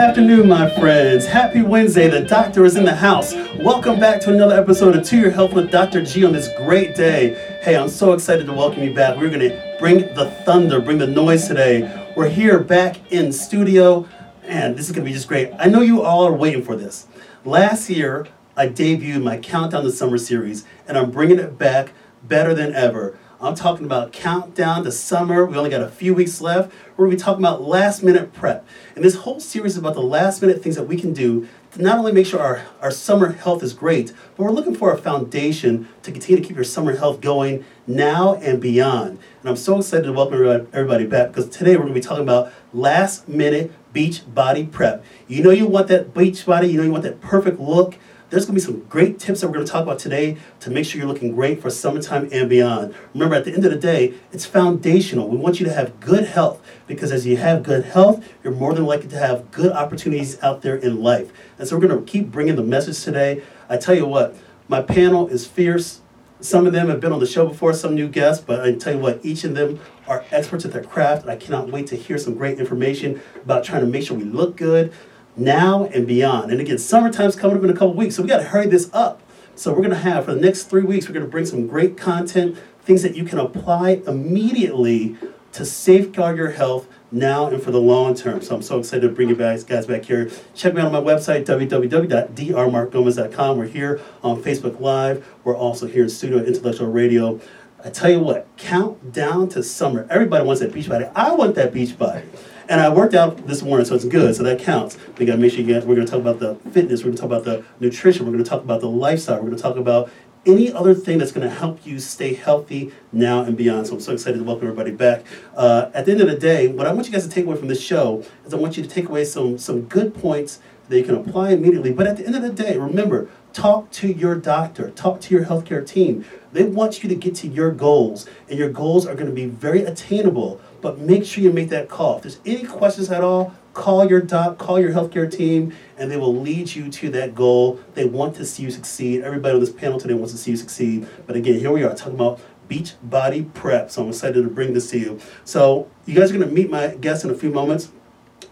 [0.00, 1.26] Afternoon, my friends.
[1.26, 2.08] Happy Wednesday.
[2.08, 3.34] The doctor is in the house.
[3.56, 6.02] Welcome back to another episode of To Your Health with Dr.
[6.02, 7.34] G on this great day.
[7.62, 9.18] Hey, I'm so excited to welcome you back.
[9.18, 12.12] We're going to bring the thunder, bring the noise today.
[12.16, 14.08] We're here back in studio,
[14.44, 15.52] and this is going to be just great.
[15.58, 17.06] I know you all are waiting for this.
[17.44, 18.26] Last year,
[18.56, 21.92] I debuted my Countdown to Summer series, and I'm bringing it back
[22.22, 23.18] better than ever.
[23.42, 25.46] I'm talking about countdown to summer.
[25.46, 26.70] We only got a few weeks left.
[26.94, 28.66] We're going to be talking about last minute prep.
[28.94, 31.80] And this whole series is about the last minute things that we can do to
[31.80, 34.98] not only make sure our, our summer health is great, but we're looking for a
[34.98, 39.18] foundation to continue to keep your summer health going now and beyond.
[39.40, 42.24] And I'm so excited to welcome everybody back because today we're going to be talking
[42.24, 45.02] about last minute beach body prep.
[45.28, 47.96] You know you want that beach body, you know you want that perfect look
[48.30, 50.70] there's going to be some great tips that we're going to talk about today to
[50.70, 52.94] make sure you're looking great for summertime and beyond.
[53.12, 55.28] Remember, at the end of the day, it's foundational.
[55.28, 58.72] We want you to have good health because as you have good health, you're more
[58.72, 61.32] than likely to have good opportunities out there in life.
[61.58, 63.42] And so we're going to keep bringing the message today.
[63.68, 64.36] I tell you what,
[64.68, 66.00] my panel is fierce.
[66.40, 68.94] Some of them have been on the show before, some new guests, but I tell
[68.94, 71.96] you what, each of them are experts at their craft, and I cannot wait to
[71.96, 74.92] hear some great information about trying to make sure we look good,
[75.36, 76.50] now and beyond.
[76.50, 78.90] And again, summertime's coming up in a couple weeks, so we got to hurry this
[78.92, 79.22] up.
[79.54, 81.66] So we're going to have for the next three weeks, we're going to bring some
[81.66, 85.16] great content, things that you can apply immediately
[85.52, 88.40] to safeguard your health now and for the long term.
[88.40, 90.30] So I'm so excited to bring you guys, guys back here.
[90.54, 93.58] Check me out on my website, www.drmarkgomez.com.
[93.58, 95.26] We're here on Facebook Live.
[95.44, 97.40] We're also here in studio at Intellectual Radio.
[97.84, 100.06] I tell you what, count down to summer.
[100.10, 101.06] Everybody wants that beach body.
[101.14, 102.24] I want that beach body.
[102.70, 104.96] And I worked out this morning, so it's good, so that counts.
[105.18, 107.26] We gotta make sure you get, we're gonna talk about the fitness, we're gonna talk
[107.26, 110.08] about the nutrition, we're gonna talk about the lifestyle, we're gonna talk about
[110.46, 113.86] any other thing that's going to help you stay healthy now and beyond.
[113.86, 115.22] So I'm so excited to welcome everybody back.
[115.54, 117.56] Uh, at the end of the day, what I want you guys to take away
[117.56, 120.96] from this show is I want you to take away some some good points that
[120.96, 121.92] you can apply immediately.
[121.92, 125.44] But at the end of the day, remember, talk to your doctor, talk to your
[125.44, 126.24] healthcare team.
[126.52, 129.46] They want you to get to your goals, and your goals are going to be
[129.46, 132.16] very attainable but make sure you make that call.
[132.16, 136.16] If there's any questions at all, call your doc, call your healthcare team, and they
[136.16, 137.80] will lead you to that goal.
[137.94, 139.22] They want to see you succeed.
[139.22, 141.06] Everybody on this panel today wants to see you succeed.
[141.26, 143.90] But again, here we are talking about beach body prep.
[143.90, 145.20] So I'm excited to bring this to you.
[145.44, 147.90] So you guys are going to meet my guests in a few moments.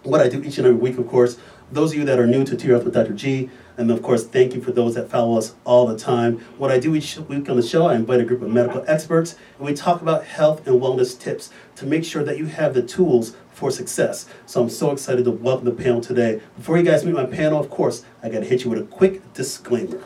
[0.02, 1.38] What I do each and every week, of course.
[1.70, 3.12] Those of you that are new to Tier Health with Dr.
[3.12, 6.40] G, and of course, thank you for those that follow us all the time.
[6.58, 9.36] What I do each week on the show, I invite a group of medical experts,
[9.56, 12.82] and we talk about health and wellness tips to make sure that you have the
[12.82, 14.28] tools for success.
[14.46, 16.42] So I'm so excited to welcome the panel today.
[16.56, 18.84] Before you guys meet my panel, of course, I got to hit you with a
[18.84, 20.02] quick disclaimer.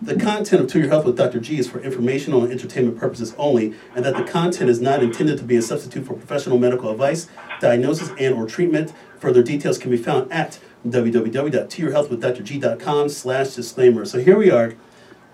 [0.00, 1.40] The content of To Your Health with Dr.
[1.40, 5.38] G is for informational and entertainment purposes only, and that the content is not intended
[5.38, 7.26] to be a substitute for professional medical advice,
[7.60, 8.92] diagnosis, and or treatment.
[9.18, 14.04] Further details can be found at www.toyourhealthwithdrg.com slash disclaimer.
[14.04, 14.74] So here we are.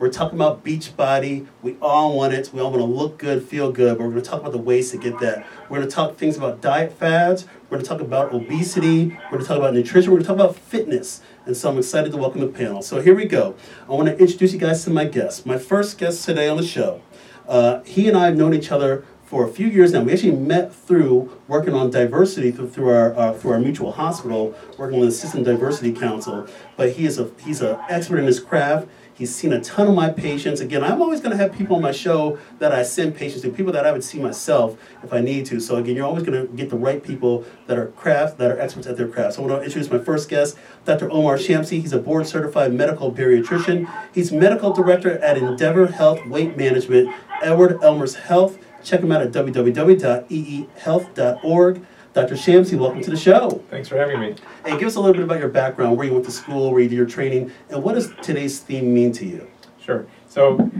[0.00, 1.46] We're talking about beach body.
[1.62, 2.50] We all want it.
[2.52, 4.58] We all want to look good, feel good, but we're going to talk about the
[4.58, 5.46] ways to get that.
[5.68, 7.46] We're going to talk things about diet fads.
[7.70, 9.06] We're going to talk about obesity.
[9.06, 10.10] We're going to talk about nutrition.
[10.10, 11.20] We're going to talk about fitness.
[11.46, 12.82] And so I'm excited to welcome the panel.
[12.82, 13.54] So here we go.
[13.88, 15.46] I want to introduce you guys to my guest.
[15.46, 17.00] My first guest today on the show.
[17.46, 20.02] Uh, he and I have known each other for a few years now.
[20.02, 24.54] We actually met through working on diversity through, through our uh, through our mutual hospital,
[24.78, 26.46] working on the System Diversity Council.
[26.76, 28.88] But he is a he's an expert in his craft.
[29.14, 30.60] He's seen a ton of my patients.
[30.60, 33.50] Again, I'm always going to have people on my show that I send patients to,
[33.50, 35.60] people that I would see myself if I need to.
[35.60, 38.58] So again, you're always going to get the right people that are craft, that are
[38.58, 39.34] experts at their craft.
[39.34, 41.08] So I want to introduce my first guest, Dr.
[41.12, 41.80] Omar Shamsi.
[41.80, 43.88] He's a board certified medical bariatrician.
[44.12, 48.58] He's medical director at Endeavor Health Weight Management, Edward-Elmhurst Health.
[48.82, 51.86] Check him out at www.eehealth.org.
[52.12, 52.34] Dr.
[52.34, 53.62] Shamsi, welcome to the show.
[53.70, 54.34] Thanks for having me.
[54.64, 56.80] Hey, give us a little bit about your background, where you went to school, where
[56.80, 59.46] you did your training, and what does today's theme mean to you?
[59.78, 60.06] Sure.
[60.26, 60.70] So,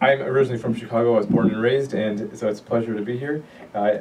[0.00, 1.16] I'm originally from Chicago.
[1.16, 3.44] I was born and raised, and so it's a pleasure to be here.
[3.74, 4.00] I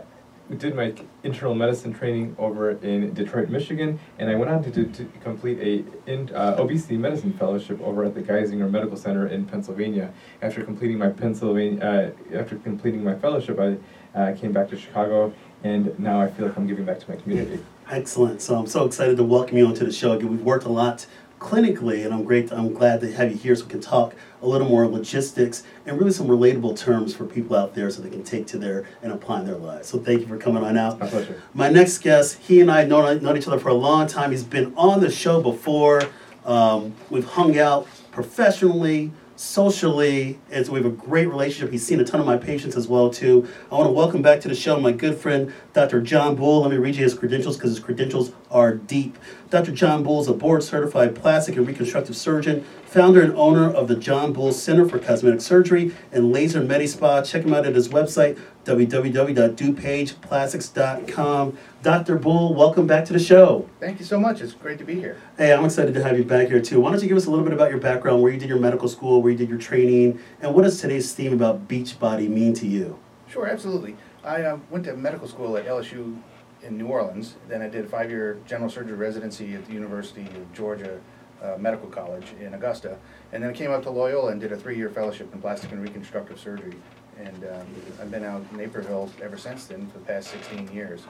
[0.57, 0.93] did my
[1.23, 5.59] internal medicine training over in Detroit, Michigan, and I went on to, to, to complete
[5.59, 10.13] a in, uh, obesity medicine fellowship over at the Geisinger Medical Center in Pennsylvania.
[10.41, 13.77] After completing my Pennsylvania, uh, after completing my fellowship, I
[14.17, 15.33] uh, came back to Chicago,
[15.65, 17.59] and now I feel like I'm giving back to my community.
[17.89, 18.41] Excellent.
[18.41, 20.13] So I'm so excited to welcome you onto the show.
[20.13, 21.05] Again, we've worked a lot
[21.39, 22.51] clinically, and I'm great.
[22.51, 25.95] I'm glad to have you here so we can talk a little more logistics and
[25.99, 29.13] really some relatable terms for people out there so they can take to their and
[29.13, 29.87] apply in their lives.
[29.87, 30.99] So thank you for coming on out.
[30.99, 31.39] My pleasure.
[31.53, 34.31] My next guest, he and I have known, known each other for a long time.
[34.31, 36.01] He's been on the show before.
[36.43, 41.71] Um, we've hung out professionally, socially, so we have a great relationship.
[41.71, 43.47] He's seen a ton of my patients as well too.
[43.71, 46.01] I want to welcome back to the show my good friend Dr.
[46.01, 46.61] John Bull.
[46.61, 49.17] Let me read you his credentials because his credentials are deep.
[49.49, 49.71] Dr.
[49.71, 53.95] John Bull is a board certified plastic and reconstructive surgeon, founder and owner of the
[53.95, 57.21] John Bull Center for Cosmetic Surgery and Laser Medi Spa.
[57.21, 61.57] Check him out at his website, www.dupageplastics.com.
[61.83, 62.17] Dr.
[62.17, 63.69] Bull, welcome back to the show.
[63.79, 64.41] Thank you so much.
[64.41, 65.21] It's great to be here.
[65.38, 66.81] Hey, I'm excited to have you back here too.
[66.81, 68.59] Why don't you give us a little bit about your background, where you did your
[68.59, 72.53] medical school, where you did your training, and what does today's theme about Beachbody mean
[72.56, 73.00] to you?
[73.27, 73.95] Sure, absolutely.
[74.23, 76.19] I uh, went to medical school at LSU
[76.63, 77.35] in New Orleans.
[77.47, 81.00] Then I did a five-year general surgery residency at the University of Georgia
[81.41, 82.97] uh, Medical College in Augusta.
[83.31, 85.81] And then I came up to Loyola and did a three-year fellowship in plastic and
[85.81, 86.73] reconstructive surgery.
[87.17, 87.67] And um,
[88.01, 91.03] I've been out in Naperville ever since then for the past 16 years.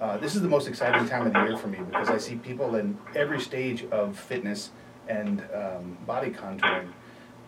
[0.00, 2.36] Uh, this is the most exciting time of the year for me because I see
[2.36, 4.70] people in every stage of fitness
[5.08, 6.88] and um, body contouring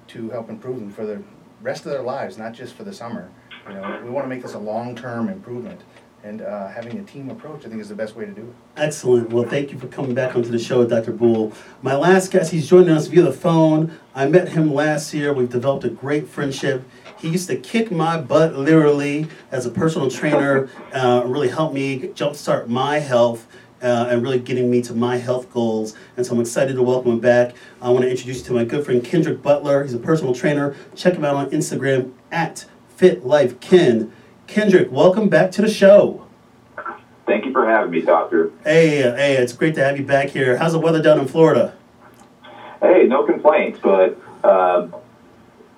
[0.08, 1.22] to help improve them for the
[1.62, 3.30] rest of their lives, not just for the summer.
[3.68, 5.80] You know, we want to make this a long-term improvement,
[6.24, 8.80] and uh, having a team approach, I think, is the best way to do it.
[8.80, 9.30] Excellent.
[9.30, 11.12] Well, thank you for coming back onto the show, Dr.
[11.12, 11.52] Bull.
[11.80, 13.96] My last guest, he's joining us via the phone.
[14.14, 15.32] I met him last year.
[15.32, 16.84] We've developed a great friendship.
[17.22, 22.00] He used to kick my butt literally as a personal trainer, uh, really helped me
[22.00, 23.46] jumpstart my health.
[23.80, 25.96] Uh, and really getting me to my health goals.
[26.16, 27.52] And so I'm excited to welcome him back.
[27.80, 29.82] I want to introduce you to my good friend Kendrick Butler.
[29.82, 30.76] He's a personal trainer.
[30.94, 32.64] Check him out on Instagram at
[32.94, 34.12] Fit Life Ken.
[34.46, 36.28] Kendrick, welcome back to the show.
[37.26, 38.52] Thank you for having me, Doctor.
[38.62, 40.58] Hey, hey, it's great to have you back here.
[40.58, 41.74] How's the weather down in Florida?
[42.80, 44.86] Hey, no complaints, but uh,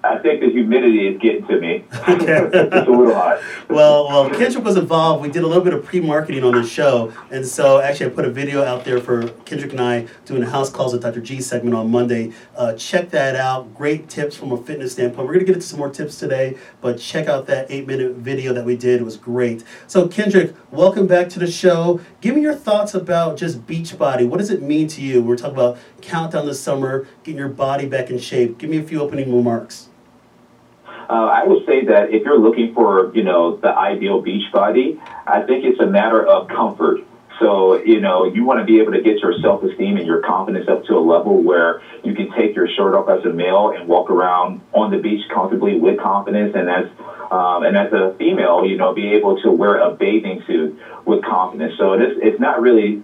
[0.04, 1.84] I think the humidity is getting to me.
[1.92, 3.40] it's a little hot.
[3.70, 5.22] well, well, Kendrick was involved.
[5.22, 8.26] We did a little bit of pre-marketing on this show, and so actually, I put
[8.26, 11.22] a video out there for Kendrick and I doing a house calls with Dr.
[11.22, 12.32] G segment on Monday.
[12.54, 13.74] Uh, check that out.
[13.74, 15.26] Great tips from a fitness standpoint.
[15.26, 18.66] We're gonna get into some more tips today, but check out that eight-minute video that
[18.66, 19.00] we did.
[19.00, 19.64] It was great.
[19.86, 22.00] So, Kendrick, welcome back to the show.
[22.20, 24.28] Give me your thoughts about just Beachbody.
[24.28, 25.22] What does it mean to you?
[25.22, 28.58] We're talking about countdown this summer, getting your body back in shape.
[28.58, 29.88] Give me a few opening remarks.
[31.08, 35.00] Uh, I would say that if you're looking for, you know, the ideal beach body,
[35.26, 37.00] I think it's a matter of comfort.
[37.38, 40.20] So, you know, you want to be able to get your self esteem and your
[40.20, 43.72] confidence up to a level where you can take your shirt off as a male
[43.74, 46.54] and walk around on the beach comfortably with confidence.
[46.54, 46.86] And as,
[47.30, 51.24] um, and as a female, you know, be able to wear a bathing suit with
[51.24, 51.74] confidence.
[51.76, 53.02] So it's, it's not really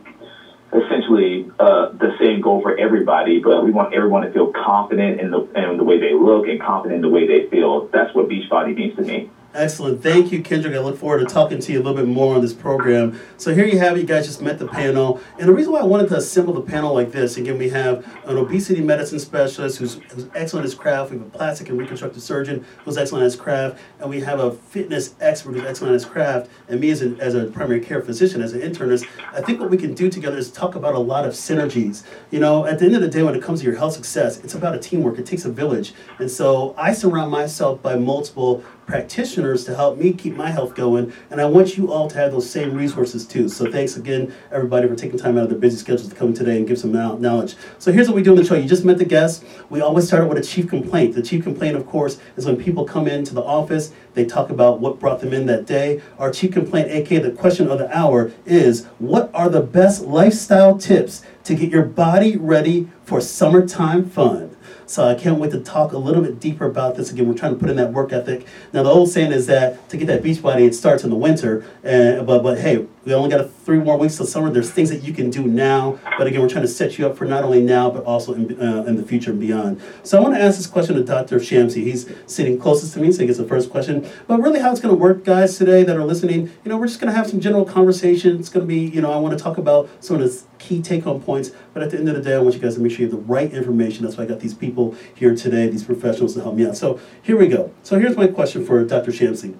[0.72, 5.30] essentially uh, the same goal for everybody, but we want everyone to feel confident in
[5.30, 7.86] the in the way they look and confident in the way they feel.
[7.90, 9.26] That's what Beachbody means to me.
[9.52, 10.00] Excellent.
[10.00, 10.76] Thank you, Kendrick.
[10.76, 13.18] I look forward to talking to you a little bit more on this program.
[13.36, 14.00] So here you have it.
[14.00, 15.20] You guys just met the panel.
[15.40, 18.06] And the reason why I wanted to assemble the panel like this, again, we have
[18.26, 21.10] an obesity medicine specialist who's, who's excellent at his craft.
[21.10, 23.80] We have a plastic and reconstructive surgeon who's excellent at his craft.
[23.98, 26.48] And we have a fitness expert who's excellent at his craft.
[26.68, 29.76] And me as as a primary care physician, as an internist, I think what we
[29.76, 32.04] can do together is talk about a lot of synergies.
[32.30, 34.38] You know, at the end of the day, when it comes to your health success,
[34.44, 35.18] it's about a teamwork.
[35.18, 35.92] It takes a village.
[36.20, 41.12] And so I surround myself by multiple practitioners to help me keep my health going.
[41.30, 43.48] And I want you all to have those same resources too.
[43.48, 46.58] So thanks again, everybody, for taking time out of their busy schedules to come today
[46.58, 47.56] and give some knowledge.
[47.78, 48.54] So here's what we do on the show.
[48.54, 49.44] You just met the guests.
[49.70, 51.14] We always start with a chief complaint.
[51.14, 54.80] The chief complaint, of course, is when people come into the office, they talk about
[54.80, 56.02] what brought them in that day.
[56.18, 60.76] Our chief complaint, aka the question of the hour, is what are the best lifestyle
[60.76, 64.49] tips to get your body ready for summertime fun?
[64.90, 67.12] So I can't wait to talk a little bit deeper about this.
[67.12, 68.44] Again, we're trying to put in that work ethic.
[68.72, 71.16] Now, the old saying is that to get that beach body, it starts in the
[71.16, 71.64] winter.
[71.84, 74.50] And but but hey, we only got three more weeks till summer.
[74.50, 76.00] There's things that you can do now.
[76.18, 78.60] But again, we're trying to set you up for not only now but also in,
[78.60, 79.80] uh, in the future and beyond.
[80.02, 81.36] So I want to ask this question to Dr.
[81.36, 81.84] Shamsi.
[81.84, 84.10] He's sitting closest to me, so he gets the first question.
[84.26, 86.88] But really, how it's going to work, guys, today that are listening, you know, we're
[86.88, 88.40] just going to have some general conversation.
[88.40, 90.82] It's going to be, you know, I want to talk about some of the key
[90.82, 91.52] take-home points.
[91.72, 93.06] But at the end of the day, I want you guys to make sure you
[93.06, 94.02] have the right information.
[94.02, 96.76] That's why I got these people here today, these professionals to help me out.
[96.76, 97.72] So here we go.
[97.84, 99.12] So here's my question for Dr.
[99.12, 99.56] Shamsi.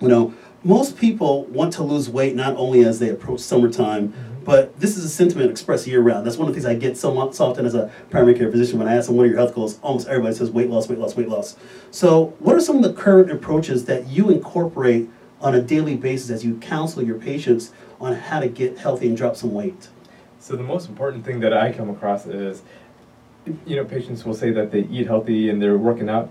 [0.00, 0.34] You know,
[0.64, 4.44] most people want to lose weight not only as they approach summertime, mm-hmm.
[4.44, 6.26] but this is a sentiment expressed year round.
[6.26, 8.78] That's one of the things I get so, so often as a primary care physician
[8.78, 9.78] when I ask them what are your health goals.
[9.80, 11.56] Almost everybody says weight loss, weight loss, weight loss.
[11.90, 15.08] So, what are some of the current approaches that you incorporate
[15.40, 19.16] on a daily basis as you counsel your patients on how to get healthy and
[19.16, 19.88] drop some weight?
[20.40, 22.62] So the most important thing that I come across is,
[23.64, 26.30] you know, patients will say that they eat healthy and they're working out.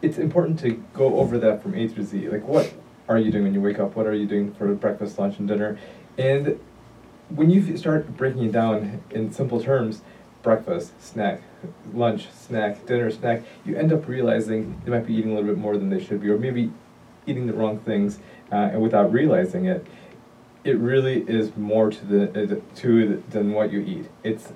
[0.00, 2.28] It's important to go over that from A to Z.
[2.28, 2.72] Like, what
[3.08, 3.96] are you doing when you wake up?
[3.96, 5.78] What are you doing for breakfast, lunch, and dinner?
[6.16, 6.58] And
[7.28, 10.02] when you start breaking it down in simple terms,
[10.42, 11.42] breakfast, snack,
[11.92, 15.58] lunch, snack, dinner, snack, you end up realizing they might be eating a little bit
[15.58, 16.70] more than they should be, or maybe
[17.26, 18.18] eating the wrong things
[18.52, 19.86] uh, and without realizing it.
[20.64, 24.06] it really is more to the, uh, to the, than what you eat.
[24.22, 24.52] It's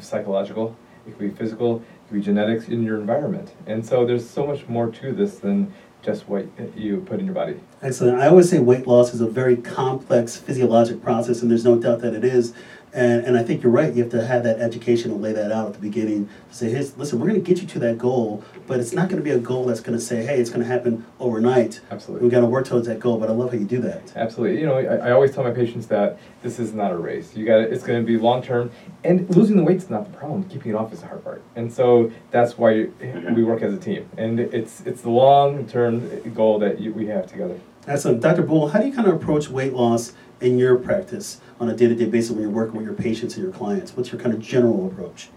[0.00, 3.52] psychological, it could be physical, it could be genetics in your environment.
[3.66, 5.72] And so there's so much more to this than
[6.04, 6.46] just what
[6.76, 7.58] you put in your body.
[7.82, 8.20] Excellent.
[8.20, 12.00] I always say weight loss is a very complex physiologic process, and there's no doubt
[12.00, 12.52] that it is.
[12.94, 13.92] And, and I think you're right.
[13.92, 16.70] You have to have that education and lay that out at the beginning to say,
[16.70, 19.24] hey, listen, we're going to get you to that goal, but it's not going to
[19.24, 21.80] be a goal that's going to say, hey, it's going to happen overnight.
[21.90, 22.22] Absolutely.
[22.22, 23.18] We've got to work towards that goal.
[23.18, 24.12] But I love how you do that.
[24.14, 24.60] Absolutely.
[24.60, 27.34] You know, I, I always tell my patients that this is not a race.
[27.34, 28.70] You got it's going to be long term,
[29.02, 30.44] and losing the weight is not the problem.
[30.48, 31.42] Keeping it off is the hard part.
[31.56, 32.88] And so that's why
[33.34, 37.06] we work as a team, and it's it's the long term goal that you, we
[37.06, 37.58] have together.
[37.86, 38.22] Excellent.
[38.22, 38.42] Dr.
[38.42, 41.88] Bull, how do you kind of approach weight loss in your practice on a day
[41.88, 43.96] to day basis when you're working with your patients and your clients?
[43.96, 45.30] What's your kind of general approach?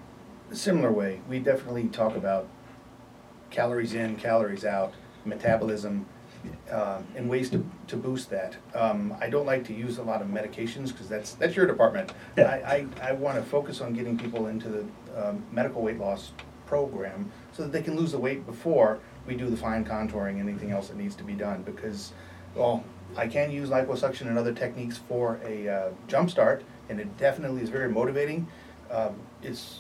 [0.52, 2.48] Similar way, we definitely talk about
[3.50, 4.94] calories in, calories out,
[5.26, 6.06] metabolism,
[6.72, 8.56] um, and ways to, to boost that.
[8.74, 12.14] Um, I don't like to use a lot of medications because that's that's your department.
[12.38, 12.46] Yeah.
[12.46, 14.86] I, I, I want to focus on getting people into the
[15.18, 16.32] um, medical weight loss
[16.66, 20.50] program so that they can lose the weight before we do the fine contouring and
[20.50, 22.14] anything else that needs to be done because,
[22.56, 22.84] well,
[23.18, 27.64] I can use liposuction and other techniques for a uh, jump start, and it definitely
[27.64, 28.48] is very motivating.
[28.92, 29.80] Um, it's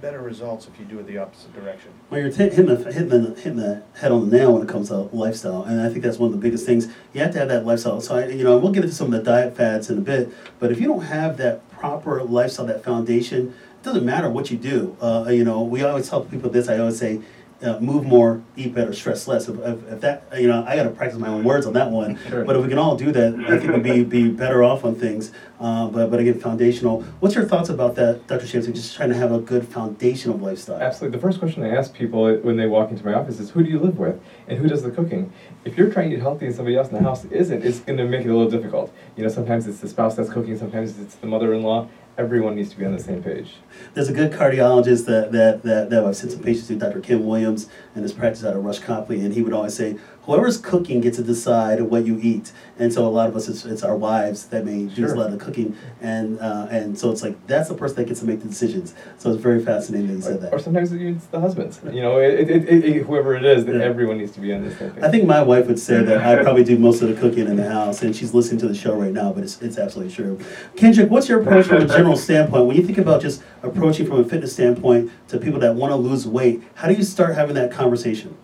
[0.00, 1.90] better results if you do it the opposite direction.
[2.10, 4.68] Well, you're t- hitting, the, hitting, the, hitting the head on the nail when it
[4.68, 6.88] comes to lifestyle, and I think that's one of the biggest things.
[7.12, 8.00] You have to have that lifestyle.
[8.00, 10.32] So, I, you know, we'll get into some of the diet fads in a bit,
[10.58, 14.56] but if you don't have that proper lifestyle, that foundation, it doesn't matter what you
[14.56, 14.96] do.
[15.00, 16.68] Uh, you know, we always tell people this.
[16.68, 17.20] I always say,
[17.62, 19.48] uh, move more, eat better, stress less.
[19.48, 21.90] If, if, if that, you know, I got to practice my own words on that
[21.90, 22.18] one.
[22.28, 22.44] Sure.
[22.44, 24.94] But if we can all do that, I think we'd be, be better off on
[24.94, 25.32] things.
[25.58, 27.02] Uh, but, but again, foundational.
[27.20, 28.44] What's your thoughts about that, Dr.
[28.44, 28.74] Shamsi?
[28.74, 30.80] Just trying to have a good foundation of lifestyle.
[30.80, 31.16] Absolutely.
[31.16, 33.70] The first question I ask people when they walk into my office is, "Who do
[33.70, 35.32] you live with, and who does the cooking?"
[35.64, 37.96] If you're trying to eat healthy and somebody else in the house isn't, it's going
[37.96, 38.92] to make it a little difficult.
[39.16, 41.88] You know, sometimes it's the spouse that's cooking, sometimes it's the mother-in-law.
[42.18, 43.56] Everyone needs to be on the same page.
[43.92, 47.00] There's a good cardiologist that, that, that, that I've sent some patients to, Dr.
[47.00, 50.58] Kim Williams, and his practice out of Rush Copley, and he would always say, whoever's
[50.58, 52.52] cooking gets to decide what you eat.
[52.78, 55.32] And so a lot of us, it's, it's our wives that may do a lot
[55.32, 58.26] of the cooking, and uh, and so it's like that's the person that gets to
[58.26, 58.94] make the decisions.
[59.16, 60.52] So it's very fascinating that you said that.
[60.52, 61.80] Or sometimes it's the husbands.
[61.90, 63.82] You know, it, it, it, whoever it is, that Yeah.
[63.82, 64.76] everyone needs to be on this.
[64.78, 64.92] page.
[65.00, 67.56] I think my wife would say that I probably do most of the cooking in
[67.56, 70.38] the house, and she's listening to the show right now, but it's, it's absolutely true.
[70.76, 72.66] Kendrick, what's your approach from a general standpoint?
[72.66, 75.96] When you think about just approaching from a fitness standpoint to people that want to
[75.96, 78.36] lose weight, how do you start having that conversation?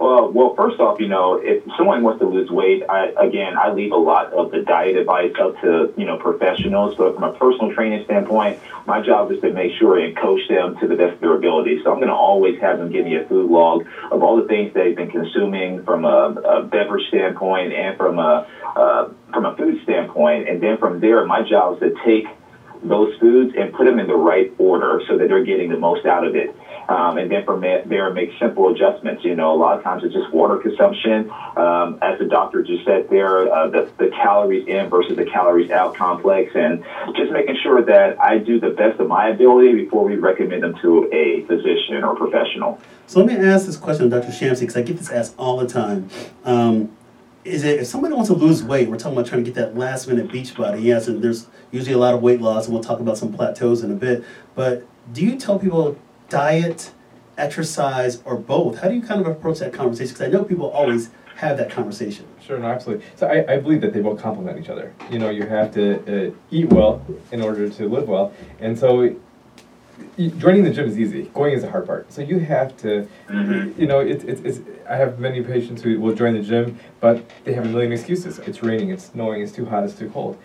[0.00, 3.68] Well, well, first off, you know, if someone wants to lose weight, I, again, I
[3.68, 6.94] leave a lot of the diet advice up to, you know, professionals.
[6.94, 10.74] But from a personal training standpoint, my job is to make sure and coach them
[10.76, 11.80] to the best of their ability.
[11.84, 14.46] So I'm going to always have them give me a food log of all the
[14.46, 19.04] things they've been consuming from a, a beverage standpoint and from a, uh,
[19.34, 20.48] from a food standpoint.
[20.48, 22.26] And then from there, my job is to take
[22.82, 26.06] those foods and put them in the right order so that they're getting the most
[26.06, 26.50] out of it.
[26.88, 29.24] Um, and then from there, make simple adjustments.
[29.24, 31.30] You know, a lot of times it's just water consumption.
[31.56, 35.70] Um, as the doctor just said there, uh, the, the calories in versus the calories
[35.70, 36.84] out complex, and
[37.16, 40.76] just making sure that I do the best of my ability before we recommend them
[40.82, 42.80] to a physician or professional.
[43.06, 44.28] So let me ask this question Dr.
[44.28, 46.08] Shamsi, because I get this asked all the time.
[46.44, 46.96] Um,
[47.44, 49.76] is it if somebody wants to lose weight, we're talking about trying to get that
[49.76, 52.82] last minute beach body, yes, and there's usually a lot of weight loss, and we'll
[52.82, 54.24] talk about some plateaus in a bit.
[54.54, 55.96] But do you tell people
[56.30, 56.92] diet,
[57.36, 58.78] exercise, or both?
[58.78, 60.14] How do you kind of approach that conversation?
[60.14, 62.26] Because I know people always have that conversation.
[62.40, 63.04] Sure, no, absolutely.
[63.16, 64.94] So I, I believe that they both complement each other.
[65.10, 69.16] You know, you have to uh, eat well in order to live well, and so
[70.38, 71.24] joining the gym is easy.
[71.34, 72.12] Going is the hard part.
[72.12, 73.08] So you have to,
[73.76, 74.60] you know, it's it's it's.
[74.88, 78.38] I have many patients who will join the gym, but they have a million excuses.
[78.40, 80.38] It's raining, it's snowing, it's too hot, it's too cold.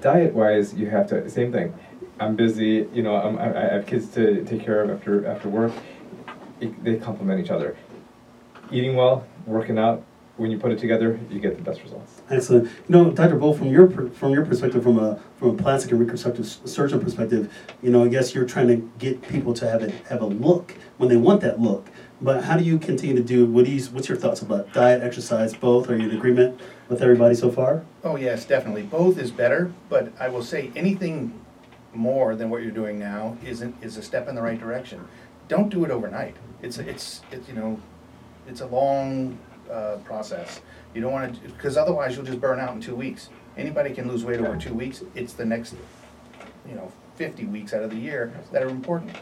[0.00, 1.74] Diet wise, you have to same thing.
[2.20, 2.88] I'm busy.
[2.92, 5.72] You know, I'm, I, I have kids to take care of after after work.
[6.60, 7.76] It, they complement each other.
[8.70, 10.04] Eating well, working out.
[10.36, 12.20] When you put it together, you get the best results.
[12.28, 12.64] Excellent.
[12.64, 13.36] You know, Dr.
[13.36, 17.00] Bull, from your per- from your perspective, from a from a plastic and reconstructive surgeon
[17.00, 17.52] perspective,
[17.82, 20.74] you know, I guess you're trying to get people to have a have a look
[20.98, 21.88] when they want that look.
[22.20, 23.46] But how do you continue to do?
[23.46, 25.88] What do you, What's your thoughts about diet, exercise, both?
[25.90, 27.84] Are you in agreement with everybody so far?
[28.02, 28.82] Oh, yes, definitely.
[28.82, 31.43] Both is better, but I will say anything
[31.94, 35.06] more than what you're doing now isn't, is a step in the right direction.
[35.48, 36.36] Don't do it overnight.
[36.62, 37.80] It's, it's, it's, you know,
[38.48, 39.38] it's a long,
[39.70, 40.60] uh, process.
[40.94, 43.30] You don't wanna, because otherwise you'll just burn out in two weeks.
[43.56, 45.02] Anybody can lose weight over two weeks.
[45.14, 45.74] It's the next,
[46.68, 49.12] you know, fifty weeks out of the year that are important.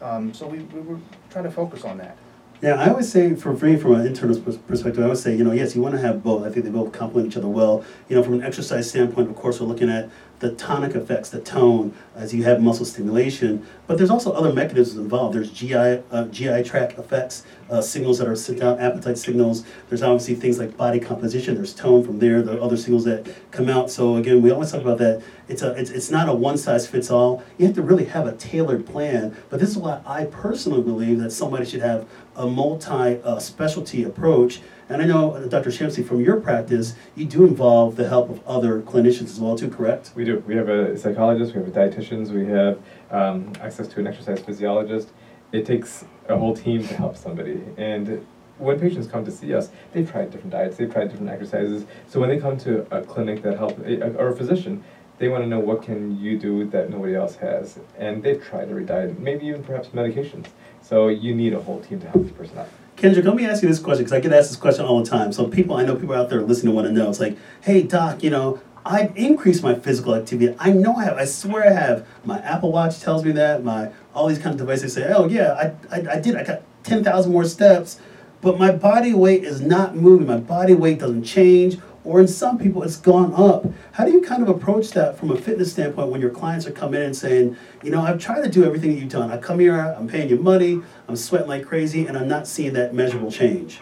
[0.00, 0.98] Um, so we, we were
[1.30, 2.16] trying to focus on that.
[2.62, 5.52] Yeah, I always say, for me, from an internal perspective, I would say, you know,
[5.52, 6.42] yes, you want to have both.
[6.42, 7.84] I think they both complement each other well.
[8.08, 10.08] You know, from an exercise standpoint, of course, we're looking at
[10.38, 13.66] the tonic effects, the tone, as you have muscle stimulation.
[13.86, 15.34] But there's also other mechanisms involved.
[15.34, 19.64] There's GI, uh, GI tract effects, uh, signals that are sent out, appetite signals.
[19.88, 21.54] There's obviously things like body composition.
[21.54, 22.42] There's tone from there.
[22.42, 23.90] There are other signals that come out.
[23.90, 25.22] So again, we always talk about that.
[25.48, 27.42] It's a, it's, it's not a one size fits all.
[27.56, 29.36] You have to really have a tailored plan.
[29.48, 34.04] But this is why I personally believe that somebody should have a multi uh, specialty
[34.04, 34.60] approach.
[34.88, 35.70] And I know, uh, Dr.
[35.70, 39.68] Shamsi, from your practice, you do involve the help of other clinicians as well, too,
[39.68, 40.12] correct?
[40.14, 40.42] We do.
[40.46, 44.40] We have a psychologist, we have a dietitians, we have um, access to an exercise
[44.40, 45.10] physiologist.
[45.52, 47.62] It takes a whole team to help somebody.
[47.76, 48.24] And
[48.58, 51.84] when patients come to see us, they've tried different diets, they've tried different exercises.
[52.08, 54.84] So when they come to a clinic that help or a physician,
[55.18, 57.78] they want to know what can you do that nobody else has.
[57.98, 60.46] And they've tried every diet, maybe even perhaps medications.
[60.88, 62.68] So you need a whole team to help this person out.
[62.94, 65.10] Kendrick, let me ask you this question because I get asked this question all the
[65.10, 65.32] time.
[65.32, 67.10] So people, I know people out there listening want to know.
[67.10, 70.54] It's like, hey, doc, you know, I've increased my physical activity.
[70.60, 71.16] I know I have.
[71.16, 72.06] I swear I have.
[72.24, 73.64] My Apple Watch tells me that.
[73.64, 76.36] My all these kind of devices say, oh yeah, I, I, I did.
[76.36, 77.98] I got ten thousand more steps,
[78.40, 80.28] but my body weight is not moving.
[80.28, 83.66] My body weight doesn't change or in some people it's gone up.
[83.92, 86.72] How do you kind of approach that from a fitness standpoint when your clients are
[86.72, 89.30] coming in and saying, you know, I've tried to do everything that you've done.
[89.30, 92.72] I come here, I'm paying you money, I'm sweating like crazy, and I'm not seeing
[92.74, 93.80] that measurable change.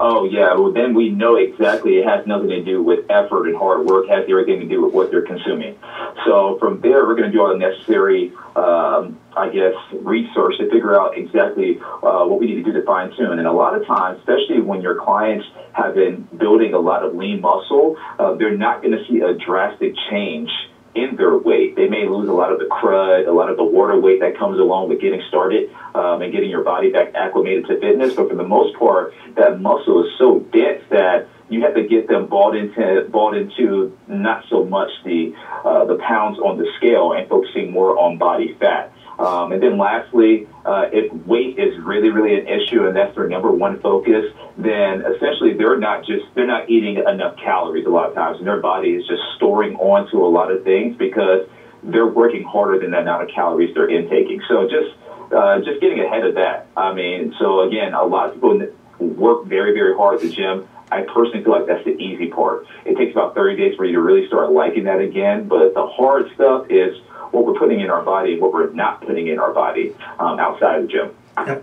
[0.00, 3.56] Oh yeah, well then we know exactly it has nothing to do with effort and
[3.56, 4.06] hard work.
[4.06, 5.78] It has everything to do with what they're consuming.
[6.24, 10.68] So from there, we're going to do all the necessary, um, I guess, research to
[10.70, 13.38] figure out exactly uh, what we need to do to fine tune.
[13.38, 17.14] And a lot of times, especially when your clients have been building a lot of
[17.14, 20.50] lean muscle, uh, they're not going to see a drastic change
[20.94, 21.76] in their weight.
[21.76, 24.36] They may lose a lot of the crud, a lot of the water weight that
[24.36, 28.14] comes along with getting started um, and getting your body back acclimated to fitness.
[28.14, 32.08] But for the most part, that muscle is so dense that you have to get
[32.08, 35.32] them bought into bought into not so much the
[35.64, 38.92] uh, the pounds on the scale and focusing more on body fat.
[39.18, 43.28] Um, and then lastly, uh, if weight is really, really an issue and that's their
[43.28, 48.08] number one focus, then essentially they're not just, they're not eating enough calories a lot
[48.08, 51.48] of times and their body is just storing onto a lot of things because
[51.82, 54.40] they're working harder than the amount of calories they're intaking.
[54.46, 54.94] So just,
[55.32, 56.68] uh, just getting ahead of that.
[56.76, 60.68] I mean, so again, a lot of people work very, very hard at the gym.
[60.90, 62.66] I personally feel like that's the easy part.
[62.84, 65.86] It takes about 30 days for you to really start liking that again, but the
[65.86, 66.96] hard stuff is
[67.32, 70.38] what we're putting in our body and what we're not putting in our body um,
[70.38, 71.10] outside of the gym.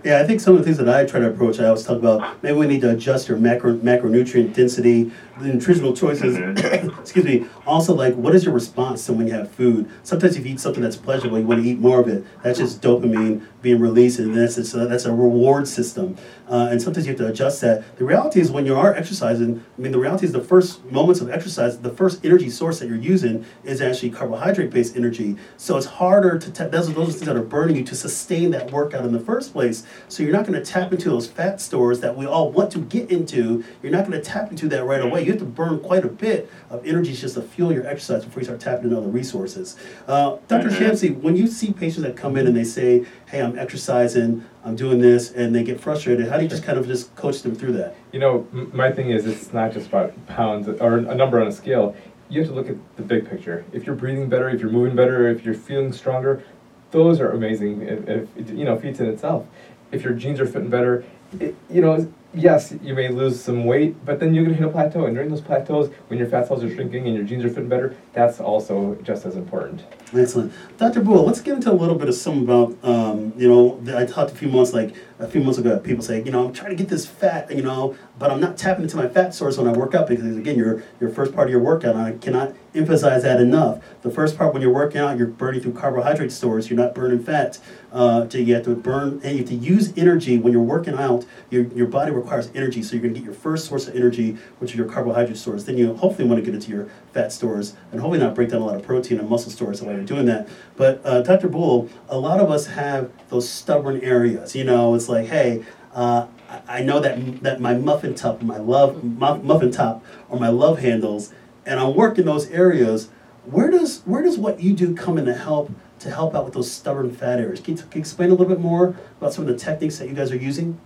[0.04, 1.98] Yeah, I think some of the things that I try to approach, I always talk
[1.98, 6.36] about maybe we need to adjust your macro macronutrient density, the nutritional choices.
[6.36, 7.00] Mm-hmm.
[7.00, 7.46] excuse me.
[7.66, 9.90] Also, like, what is your response to when you have food?
[10.02, 12.24] Sometimes if you eat something that's pleasurable, you want to eat more of it.
[12.42, 16.16] That's just dopamine being released, and that's a, that's a reward system.
[16.48, 17.96] Uh, and sometimes you have to adjust that.
[17.96, 21.20] The reality is when you are exercising, I mean, the reality is the first moments
[21.20, 25.36] of exercise, the first energy source that you're using is actually carbohydrate-based energy.
[25.56, 26.70] So it's harder to, tap.
[26.70, 29.52] those are those things that are burning you to sustain that workout in the first
[29.52, 29.84] place.
[30.08, 32.78] So you're not going to tap into those fat stores that we all want to
[32.78, 33.64] get into.
[33.82, 35.25] You're not going to tap into that right away.
[35.26, 38.40] You have to burn quite a bit of energy just to fuel your exercise before
[38.40, 39.76] you start tapping into other resources.
[40.06, 40.68] Uh, Dr.
[40.68, 40.84] Mm-hmm.
[40.84, 44.76] Shamsi, when you see patients that come in and they say, hey, I'm exercising, I'm
[44.76, 47.56] doing this, and they get frustrated, how do you just kind of just coach them
[47.56, 47.96] through that?
[48.12, 51.48] You know, m- my thing is it's not just about pounds or a number on
[51.48, 51.96] a scale.
[52.28, 53.64] You have to look at the big picture.
[53.72, 56.44] If you're breathing better, if you're moving better, if you're feeling stronger,
[56.92, 57.82] those are amazing.
[57.82, 59.46] If, if you know, feats in itself.
[59.90, 61.04] If your jeans are fitting better,
[61.40, 64.68] it, you know, yes, you may lose some weight, but then you're going to hit
[64.68, 65.06] a plateau.
[65.06, 67.68] And during those plateaus, when your fat cells are shrinking and your jeans are fitting
[67.68, 69.84] better, that's also just as important.
[70.14, 70.52] Excellent.
[70.78, 71.00] Dr.
[71.00, 74.30] Bull, let's get into a little bit of some about, um, you know, I talked
[74.30, 76.76] a few months, like a few months ago, people say, you know, I'm trying to
[76.76, 79.72] get this fat, you know, but I'm not tapping into my fat source when I
[79.72, 83.40] work out because, again, your, your first part of your workout, I cannot emphasize that
[83.40, 83.82] enough.
[84.02, 87.22] The first part when you're working out, you're burning through carbohydrate stores, you're not burning
[87.22, 87.58] fat.
[87.92, 90.94] Uh, to, you have to burn, and you have to use energy when you're working
[90.94, 91.24] out.
[91.50, 94.36] Your, your body requires energy, so you're going to get your first source of energy,
[94.58, 95.64] which is your carbohydrate stores.
[95.64, 98.62] Then you hopefully want to get into your fat stores, and hopefully not break down
[98.62, 100.48] a lot of protein and muscle stores while you're doing that.
[100.76, 101.48] But uh, Dr.
[101.48, 104.54] Bull, a lot of us have those stubborn areas.
[104.54, 106.26] You know, it's like, hey, uh,
[106.68, 111.32] I know that that my muffin top, my love muffin top, or my love handles,
[111.64, 113.08] and I'm working those areas.
[113.44, 116.54] Where does where does what you do come in to help to help out with
[116.54, 117.60] those stubborn fat areas?
[117.60, 120.08] Can you, can you explain a little bit more about some of the techniques that
[120.08, 120.78] you guys are using?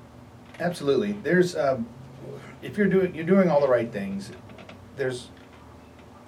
[0.61, 1.12] Absolutely.
[1.12, 1.87] There's um,
[2.62, 4.31] if you're doing you're doing all the right things.
[4.96, 5.29] There's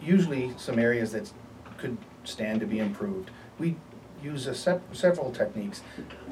[0.00, 1.30] usually some areas that
[1.76, 3.30] could stand to be improved.
[3.58, 3.76] We
[4.22, 5.82] use a sep- several techniques.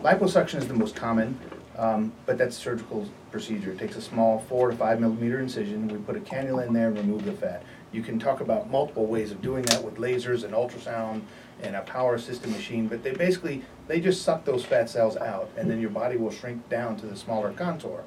[0.02, 1.38] Liposuction is the most common.
[1.76, 3.72] Um, but that's a surgical procedure.
[3.72, 5.88] It takes a small four to five millimeter incision.
[5.88, 7.62] We put a cannula in there and remove the fat.
[7.92, 11.22] You can talk about multiple ways of doing that with lasers and ultrasound
[11.62, 15.50] and a power assisted machine, but they basically, they just suck those fat cells out
[15.56, 18.02] and then your body will shrink down to the smaller contour.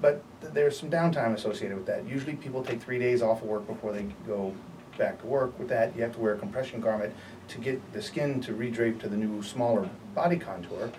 [0.00, 2.06] But th- there's some downtime associated with that.
[2.06, 4.54] Usually people take three days off of work before they go
[4.98, 5.58] back to work.
[5.58, 7.14] With that, you have to wear a compression garment
[7.48, 10.90] to get the skin to redrape to the new smaller body contour.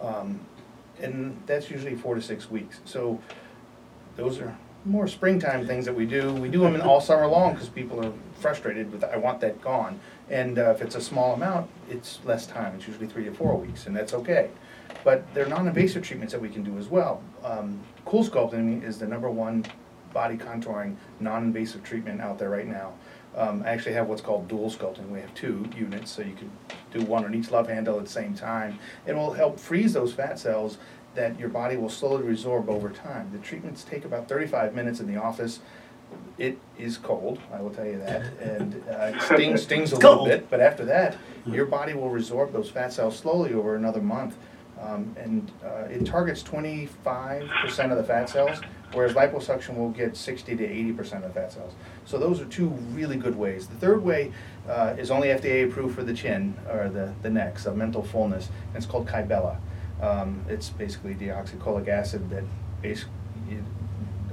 [0.00, 0.40] Um,
[1.00, 2.80] and that's usually four to six weeks.
[2.84, 3.20] So
[4.16, 6.32] those are more springtime things that we do.
[6.34, 10.00] We do them all summer long because people are frustrated with, I want that gone.
[10.30, 12.74] And uh, if it's a small amount, it's less time.
[12.74, 14.50] It's usually three to four weeks, and that's okay.
[15.04, 17.22] But there are non-invasive treatments that we can do as well.
[17.44, 19.64] Um, cool sculpting is the number one
[20.12, 22.94] body contouring non-invasive treatment out there right now.
[23.36, 25.08] Um, I actually have what's called dual sculpting.
[25.10, 26.50] We have two units, so you can
[26.92, 28.78] do one on each love handle at the same time.
[29.06, 30.78] It will help freeze those fat cells
[31.18, 33.28] that your body will slowly resorb over time.
[33.32, 35.58] The treatments take about 35 minutes in the office.
[36.38, 40.14] It is cold, I will tell you that, and uh, it stings, stings a little
[40.14, 40.28] cold.
[40.28, 44.36] bit, but after that, your body will resorb those fat cells slowly over another month.
[44.80, 46.88] Um, and uh, it targets 25%
[47.90, 48.60] of the fat cells,
[48.92, 51.72] whereas liposuction will get 60 to 80% of the fat cells.
[52.04, 53.66] So those are two really good ways.
[53.66, 54.32] The third way
[54.68, 58.76] uh, is only FDA approved for the chin or the, the neck, mental fullness, and
[58.76, 59.58] it's called Kybella.
[60.00, 62.44] Um, it's basically deoxycholic acid that
[62.82, 63.12] basically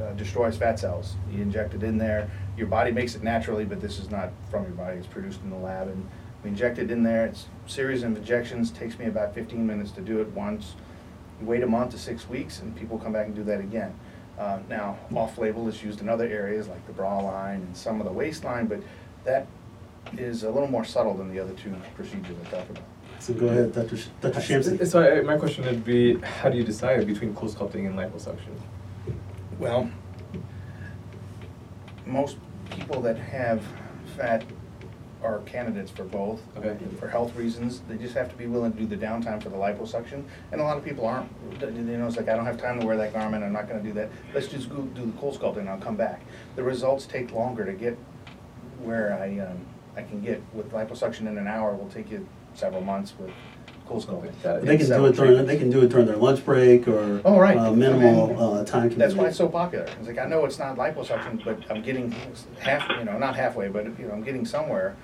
[0.01, 1.15] uh, destroys fat cells.
[1.31, 2.29] You inject it in there.
[2.57, 4.97] Your body makes it naturally, but this is not from your body.
[4.97, 6.07] It's produced in the lab, and
[6.43, 7.25] we inject it in there.
[7.25, 8.71] It's series of injections.
[8.71, 10.75] Takes me about 15 minutes to do it once.
[11.41, 13.93] You wait a month to six weeks, and people come back and do that again.
[14.37, 18.05] Uh, now, off-label is used in other areas like the bra line and some of
[18.05, 18.81] the waistline, but
[19.23, 19.47] that
[20.17, 22.83] is a little more subtle than the other two procedures I talked about.
[23.25, 23.97] So go ahead, Dr.
[23.97, 24.39] Sh- Dr.
[24.39, 24.85] Shamsi.
[24.85, 28.55] So I, my question would be, how do you decide between CoolSculpting and liposuction?
[29.57, 29.89] Well,
[32.05, 32.37] most
[32.69, 33.63] people that have
[34.15, 34.43] fat
[35.23, 36.39] are candidates for both.
[36.55, 36.77] Okay.
[36.99, 39.57] For health reasons, they just have to be willing to do the downtime for the
[39.57, 40.23] liposuction.
[40.51, 42.85] And a lot of people aren't, you know, it's like, I don't have time to
[42.85, 44.11] wear that garment, I'm not gonna do that.
[44.35, 46.21] Let's just go do the CoolSculpting and I'll come back.
[46.55, 47.97] The results take longer to get
[48.83, 49.65] where I, um,
[49.97, 50.43] I can get.
[50.53, 52.27] With liposuction in an hour will take you
[52.57, 53.31] several months with
[53.87, 54.31] CoolSculpting.
[54.41, 54.65] Got it.
[54.65, 57.39] They can do it during, they can do it during their lunch break or Oh,
[57.39, 57.55] right.
[57.57, 58.89] uh, I mean, minimal uh, time.
[58.89, 59.85] Can That's why it's so popular.
[59.85, 62.11] It's like, I know it's not liposuction, but I'm getting
[62.59, 64.95] half, you know, not halfway, but, you know, I'm getting somewhere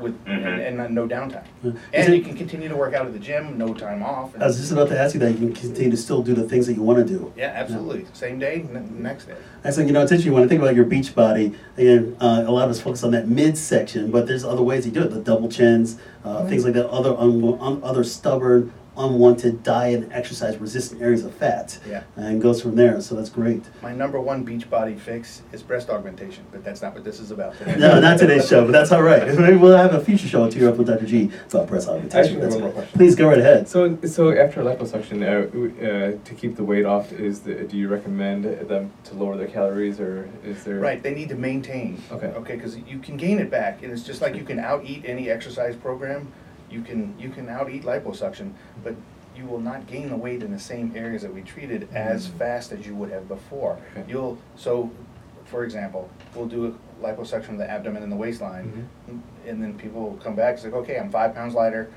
[0.00, 1.44] with, and, and no downtime.
[1.62, 1.72] Yeah.
[1.92, 4.34] And it- you can continue to work out at the gym, no time off.
[4.34, 6.34] and- I was just about to ask you that you can continue to still do
[6.34, 7.32] the things that you want to do.
[7.36, 8.06] Yeah, absolutely.
[8.12, 9.34] Same day, n- next day.
[9.64, 11.54] I said, you know, it's interesting when I think about your beach body.
[11.78, 14.92] Again, uh, a lot of us focus on that midsection, but there's other ways you
[14.92, 15.10] do it.
[15.10, 16.88] The double chins, uh, things like that.
[16.90, 21.78] Other un- un- other stubborn, unwanted diet and exercise resistant areas of fat.
[21.88, 22.04] Yeah.
[22.16, 23.00] And goes from there.
[23.00, 23.62] So that's great.
[23.82, 27.30] My number one beach body fix is breast augmentation, but that's not what this is
[27.30, 27.76] about today.
[27.76, 29.26] No, not today's show, but that's all right.
[29.38, 31.06] Maybe we'll have a future show too up with Dr.
[31.06, 32.18] G about breast augmentation.
[32.18, 32.78] Actually, That's one more okay.
[32.80, 32.98] question.
[32.98, 33.68] Please go right ahead.
[33.68, 37.88] So, so after liposuction, uh, uh, to keep the weight off, is the, do you
[37.88, 40.78] recommend them to lower their calories, or is there?
[40.78, 42.00] Right, they need to maintain.
[42.10, 42.28] Okay.
[42.28, 45.30] Okay, because you can gain it back, and it's just like you can out-eat any
[45.30, 46.30] exercise program,
[46.74, 48.94] you can, you can out-eat liposuction, but
[49.36, 52.38] you will not gain the weight in the same areas that we treated as mm.
[52.38, 53.78] fast as you would have before.
[53.96, 54.04] Okay.
[54.08, 54.90] You'll, so,
[55.44, 59.16] for example, we'll do a liposuction of the abdomen and the waistline, mm-hmm.
[59.16, 61.90] mm, and then people will come back, it's like, okay, I'm five pounds lighter.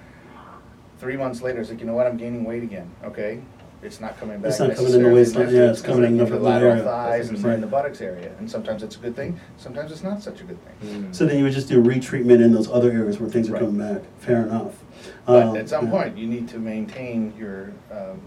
[0.99, 3.41] Three months later, it's like, you know what, I'm gaining weight again, okay?
[3.83, 6.03] It's not coming back It's not coming in the necessarily waistline, necessarily, yeah, it's coming
[6.05, 6.83] in the different lateral area.
[6.83, 7.53] thighs and Right.
[7.55, 10.43] in the buttocks area, and sometimes it's a good thing, sometimes it's not such a
[10.45, 11.03] good thing.
[11.11, 11.15] Mm.
[11.15, 13.61] So then you would just do retreatment in those other areas where things are Right.
[13.61, 14.01] coming back.
[14.17, 14.83] Fair enough.
[15.27, 15.91] But Um, at some yeah.
[15.91, 18.19] point, you need to maintain your um,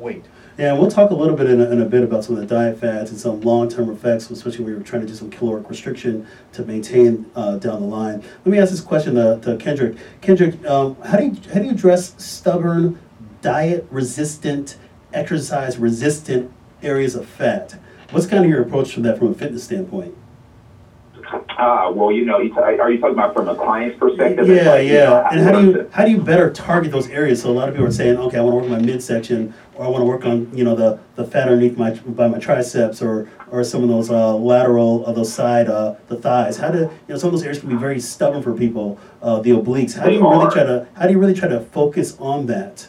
[0.00, 0.24] weight.
[0.58, 2.40] Yeah, and we'll talk a little bit in a, in a bit about some of
[2.40, 5.28] the diet fads and some long-term effects, especially when we were trying to do some
[5.30, 8.22] caloric restriction to maintain uh, down the line.
[8.44, 9.96] Let me ask this question to, to Kendrick.
[10.22, 12.98] Kendrick, um, how do you how do you address stubborn,
[13.42, 14.76] diet-resistant,
[15.14, 17.78] exercise-resistant areas of fat?
[18.10, 20.14] What's kind of your approach to that from a fitness standpoint?
[21.56, 24.46] Ah, well, you know, are you talking about from a client's perspective?
[24.48, 25.28] Yeah, Like, you know, yeah.
[25.30, 27.42] And how do you how do you better target those areas?
[27.42, 29.84] So a lot of people are saying, okay, I want to work my midsection, or
[29.84, 33.00] I want to work on you know the, the fat underneath my by my triceps,
[33.00, 36.56] or or some of those uh, lateral, uh, those side, uh, the thighs.
[36.56, 39.40] How do you know some of those areas can be very stubborn for people, uh,
[39.40, 39.96] the obliques.
[39.96, 42.88] How do you really try to how do you really try to focus on that?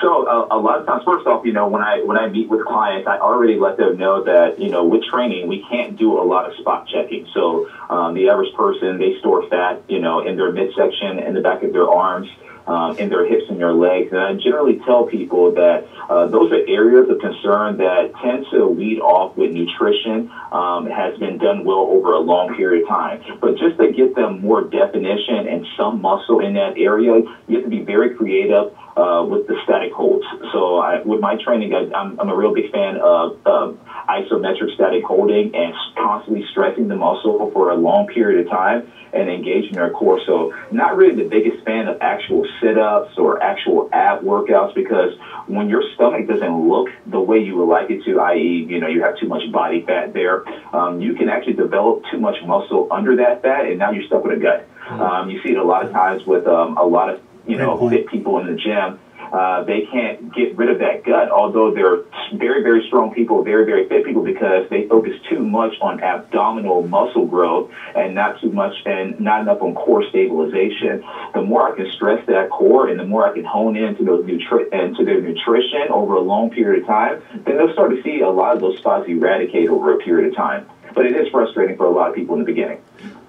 [0.00, 2.48] So uh, a lot of times, first off, you know, when I when I meet
[2.48, 6.18] with clients, I already let them know that you know with training we can't do
[6.18, 7.26] a lot of spot checking.
[7.32, 11.40] So um, the average person they store fat, you know, in their midsection, in the
[11.40, 12.28] back of their arms.
[12.66, 14.10] Um, in their hips and their legs.
[14.10, 18.64] And I generally tell people that uh, those are areas of concern that tend to
[18.66, 23.20] lead off with nutrition um, has been done well over a long period of time.
[23.40, 27.64] But just to get them more definition and some muscle in that area, you have
[27.64, 30.24] to be very creative uh, with the static holds.
[30.52, 34.72] So I, with my training, I, I'm, I'm a real big fan of um, isometric
[34.74, 39.66] static holding and constantly stressing the muscle for a long period of time and engage
[39.68, 40.20] in their core.
[40.26, 45.16] So not really the biggest fan of actual sit-ups or actual ab workouts because
[45.46, 48.86] when your stomach doesn't look the way you would like it to, i.e., you know,
[48.86, 50.42] you have too much body fat there,
[50.74, 54.22] um, you can actually develop too much muscle under that fat, and now you're stuck
[54.22, 54.66] with a gut.
[54.88, 57.76] Um, you see it a lot of times with um, a lot of you know
[57.88, 58.98] fit people in the gym
[59.32, 61.98] uh, they can't get rid of that gut, although they're
[62.32, 66.82] very, very strong people, very, very fit people, because they focus too much on abdominal
[66.82, 71.02] muscle growth and not too much and not enough on core stabilization.
[71.32, 74.22] The more I can stress that core and the more I can hone into those
[74.22, 78.20] nutri- into their nutrition over a long period of time, then they'll start to see
[78.20, 80.64] a lot of those spots eradicate over a period of time.
[80.94, 82.78] But it is frustrating for a lot of people in the beginning.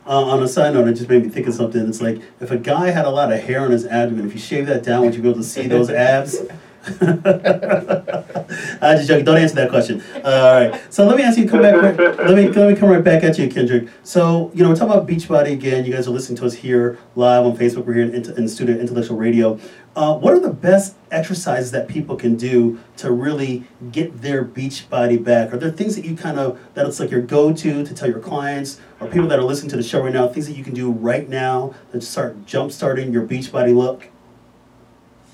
[0.07, 1.85] Uh, on a side note, it just made me think of something.
[1.85, 4.39] It's like if a guy had a lot of hair on his abdomen, if you
[4.39, 6.41] shave that down, would you be able to see those abs?
[8.81, 9.25] I just joking.
[9.25, 10.01] Don't answer that question.
[10.15, 10.93] Uh, all right.
[10.93, 11.47] So let me ask you.
[11.49, 11.75] Come back.
[11.75, 13.89] Let me let me come right back at you, Kendrick.
[14.03, 15.83] So you know, we're talking about Beachbody again.
[15.85, 17.85] You guys are listening to us here live on Facebook.
[17.85, 19.59] We're here in, in Student Intellectual Radio.
[19.97, 24.89] Uh, what are the best exercises that people can do to really get their beach
[24.89, 25.51] body back?
[25.51, 28.19] Are there things that you kind of that it's like your go-to to tell your
[28.19, 30.27] clients or people that are listening to the show right now?
[30.27, 34.09] Things that you can do right now to start jump starting your beach body look.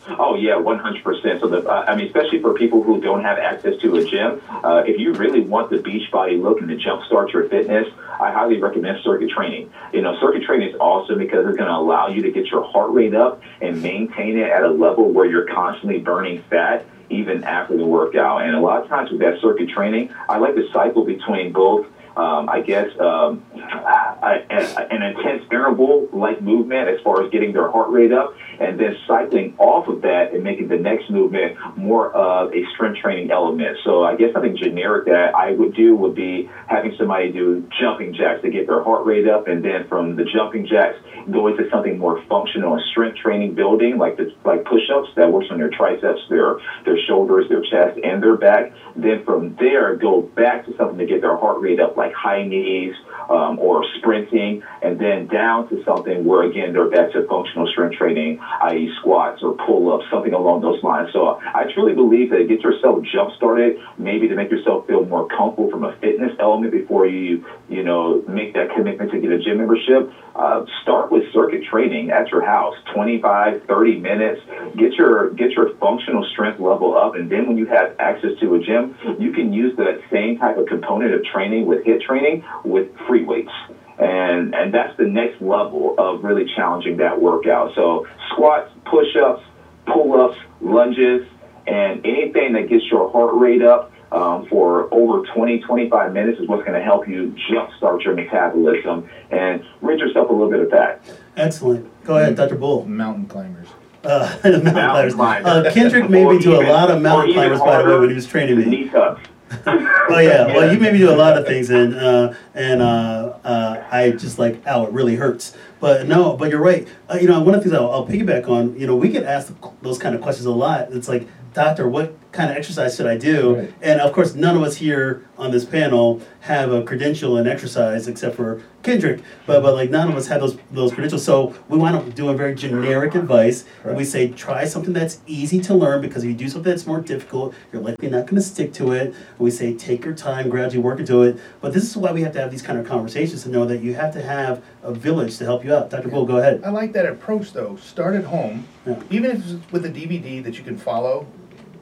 [0.08, 1.40] Oh yeah, one hundred percent.
[1.40, 4.42] So the, uh, I mean, especially for people who don't have access to a gym,
[4.64, 7.88] uh, if you really want the beach body look and to jumpstart your fitness,
[8.20, 9.72] I highly recommend circuit training.
[9.94, 12.64] You know, circuit training is awesome because it's going to allow you to get your
[12.64, 17.44] heart rate up and maintain it at a level where you're constantly burning fat even
[17.44, 18.42] after the workout.
[18.42, 21.88] And a lot of times with that circuit training, I like to cycle between both
[22.16, 27.54] um, I guess, um, a, a, an intense interval like movement as far as getting
[27.54, 31.54] their heart rate up, and then cycling off of that and making the next movement
[31.76, 33.78] more of a strength training element.
[33.84, 38.14] So I guess something generic that I would do would be having somebody do jumping
[38.14, 40.96] jacks to get their heart rate up, and then from the jumping jacks
[41.30, 45.48] go into something more functional and strength training building, like the, like push-ups that works
[45.50, 48.72] on their triceps, their their shoulders, their chest, and their back.
[48.96, 52.42] Then from there go back to something to get their heart rate up like high
[52.42, 52.92] knees
[53.30, 57.96] um, or sprinting, and then down to something where again they're back to functional strength
[57.96, 58.90] training, i.e.
[58.98, 61.10] squats or pull-ups, something along those lines.
[61.12, 65.26] So I truly believe that get yourself jump started, maybe to make yourself feel more
[65.28, 69.38] comfortable from a fitness element before you you know make that commitment to get a
[69.38, 70.10] gym membership.
[70.36, 74.40] Uh, start with circuit training at your house, 25, 30 minutes.
[74.76, 78.54] Get your get your functional strength level up, and then when you have access to
[78.54, 82.42] a gym, you can use that same type of component of training with HIIT training
[82.64, 83.52] with free weights.
[84.00, 87.76] And, and that's the next level of really challenging that workout.
[87.76, 89.44] So squats, push-ups,
[89.86, 91.28] pull-ups, lunges,
[91.68, 96.48] and anything that gets your heart rate up um, for over 20, 25 minutes is
[96.48, 100.70] what's going to help you jumpstart your metabolism and rid yourself a little bit of
[100.70, 101.02] fat.
[101.36, 101.90] Excellent.
[102.04, 102.56] Go ahead, Dr.
[102.56, 102.86] Bull.
[102.86, 103.68] Mountain climbers.
[104.04, 105.46] Uh, mountain, climbers.
[105.46, 108.16] Uh, Kendrick made me do a lot of mountain climbers, by the way, when he
[108.16, 108.66] was training me.
[108.66, 109.22] Knee tucks.
[109.66, 113.38] Oh yeah, well you made me do a lot of things, and uh, and uh,
[113.44, 115.56] uh, I just like, ow, it really hurts.
[115.80, 116.88] But no, but you're right.
[117.10, 118.80] Uh, you know, one of the things I'll, I'll piggyback on.
[118.80, 120.92] You know, we get asked those kind of questions a lot.
[120.92, 123.56] It's like, doctor, what kind of exercise should I do?
[123.56, 123.74] Right.
[123.82, 128.08] And of course, none of us here on this panel have a credential in exercise
[128.08, 129.22] except for Kendrick.
[129.46, 131.24] But but like none of us have those those credentials.
[131.24, 133.64] So we wind up doing very generic advice.
[133.84, 136.86] And we say try something that's easy to learn because if you do something that's
[136.86, 139.08] more difficult, you're likely not going to stick to it.
[139.08, 141.40] And we say take your time, gradually work into it.
[141.62, 143.82] But this is why we have to have these kind of conversations to know that
[143.82, 145.90] you have to have a village to help you out.
[145.90, 146.10] Dr.
[146.10, 146.62] Bull, go ahead.
[146.66, 147.78] I like that approach though.
[147.78, 149.00] Start at home, Yeah.
[149.10, 151.26] even if it's with a DVD that you can follow.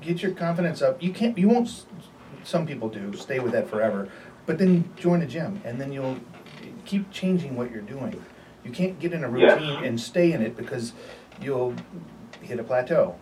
[0.02, 1.02] Get your confidence up.
[1.02, 1.38] You can't.
[1.38, 1.68] You won't.
[1.68, 1.86] s-
[2.44, 4.10] Some people do stay with that forever,
[4.48, 6.18] but then join a gym, and then you'll
[6.86, 8.20] keep changing what you're doing.
[8.66, 9.54] You can't get in a Yeah.
[9.54, 10.94] routine and stay in it because
[11.42, 11.76] you'll
[12.42, 13.16] hit a plateau.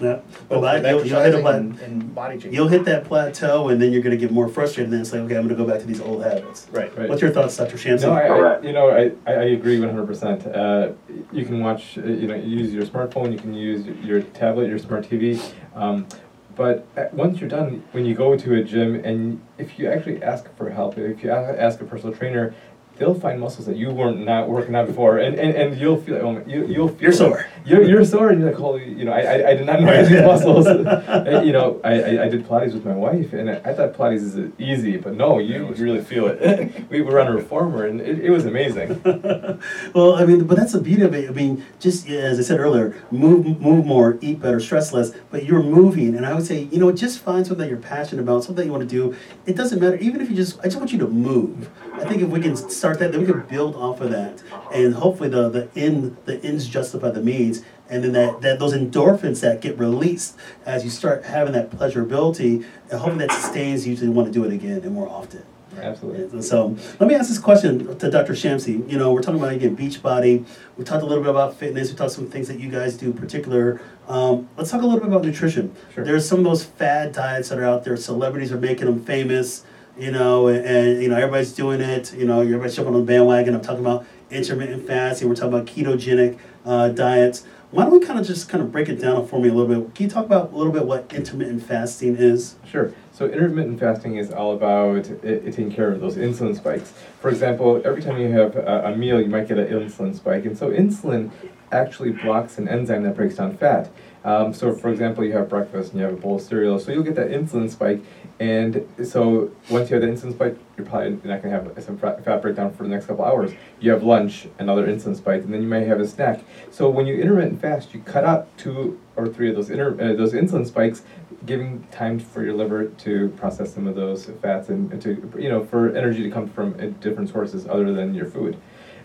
[0.00, 0.20] Yeah.
[0.48, 2.54] both Well, you'll, you'll hit a exercising pla- and, and body change.
[2.54, 4.84] You'll hit that plateau, and then you're going to get more frustrated.
[4.84, 6.66] And then it's like, okay, I'm going to go back to these old habits.
[6.70, 6.96] right.
[6.96, 7.08] Right.
[7.08, 7.76] What's your thoughts, Dr.
[7.76, 8.02] Shamsi?
[8.02, 8.64] No, I, I, Correct.
[8.64, 10.46] you know, I, I I agree one hundred percent.
[10.46, 10.92] Uh,
[11.32, 14.78] You can watch, uh, you know, use your smartphone, you can use your tablet, your
[14.78, 15.40] smart TV.
[15.74, 16.06] Um,
[16.54, 20.22] but uh, once you're done, when you go to a gym and if you actually
[20.22, 22.54] ask for help, if you a- ask a personal trainer,
[22.96, 26.16] they'll find muscles that you weren't not working out before, and, and, and you'll feel
[26.16, 27.46] oh, my- you you'll feel You're sore.
[27.66, 29.88] You're, you're sore, and you're like, holy, you know, I, I, I did not know
[29.88, 30.66] I had these muscles.
[31.46, 34.22] You know, I, I, I did Pilates with my wife, and I, I thought Pilates
[34.22, 36.88] is easy, but no, you really feel it.
[36.90, 39.00] we were on a reformer, and it, it was amazing.
[39.94, 41.28] well, I mean, but that's the beauty of it.
[41.28, 45.12] I mean, just as I said earlier, move, move more, eat better, stress less.
[45.30, 48.22] But you're moving, and I would say, you know, just find something that you're passionate
[48.22, 49.16] about, something that you want to do.
[49.46, 50.58] It doesn't matter, even if you just.
[50.60, 51.70] I just want you to move.
[51.94, 54.94] I think if we can start that, then we can build off of that, and
[54.94, 57.55] hopefully the the end the ends justify the means,
[57.88, 62.64] and then that, that those endorphins that get released as you start having that pleasurability,
[62.90, 65.44] and hoping that sustains you to want to do it again and more often.
[65.78, 66.42] Absolutely.
[66.42, 68.32] So let me ask this question to Dr.
[68.32, 68.90] Shamsi.
[68.90, 70.44] You know, we're talking about again Beachbody.
[70.76, 71.90] We talked a little bit about fitness.
[71.90, 73.80] We talked some things that you guys do in particular.
[74.08, 75.74] Um, let's talk a little bit about nutrition.
[75.94, 76.04] Sure.
[76.04, 77.96] There's some of those fad diets that are out there.
[77.96, 79.64] Celebrities are making them famous.
[79.98, 82.12] You know, and, and you know everybody's doing it.
[82.14, 83.54] You know, everybody's jumping on the bandwagon.
[83.54, 85.28] I'm talking about intermittent fasting.
[85.28, 87.44] We're talking about ketogenic uh, diets.
[87.70, 89.82] Why don't we kind of just kind of break it down for me a little
[89.82, 89.94] bit?
[89.94, 92.56] Can you talk about a little bit what intermittent fasting is?
[92.64, 92.92] Sure.
[93.12, 96.92] So intermittent fasting is all about it, taking care of those insulin spikes.
[97.20, 100.44] For example, every time you have a, a meal, you might get an insulin spike,
[100.44, 101.30] and so insulin
[101.72, 103.90] actually blocks an enzyme that breaks down fat.
[104.24, 106.92] Um, so, for example, you have breakfast and you have a bowl of cereal, so
[106.92, 108.02] you'll get that insulin spike,
[108.38, 111.96] and so once you have the insulin spike, you're probably not going to have some
[111.96, 113.52] fat breakdown for the next couple hours.
[113.80, 116.40] You have lunch, another insulin spike, and then you may have a snack.
[116.70, 120.14] So when you intermittent fast, you cut out two or three of those inter, uh,
[120.14, 121.02] those insulin spikes,
[121.46, 125.48] giving time for your liver to process some of those fats and, and to you
[125.48, 128.56] know for energy to come from uh, different sources other than your food.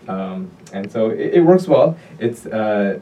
[0.08, 1.96] Um, and so it, it, works well.
[2.18, 2.98] It's uh,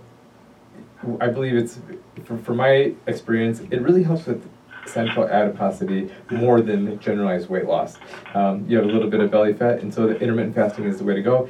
[1.20, 1.78] I believe it's
[2.24, 4.46] for, for my experience, it really helps with
[4.90, 7.98] central adiposity more than generalized weight loss.
[8.34, 10.98] Um, you have a little bit of belly fat, and so the intermittent fasting is
[10.98, 11.48] the way to go.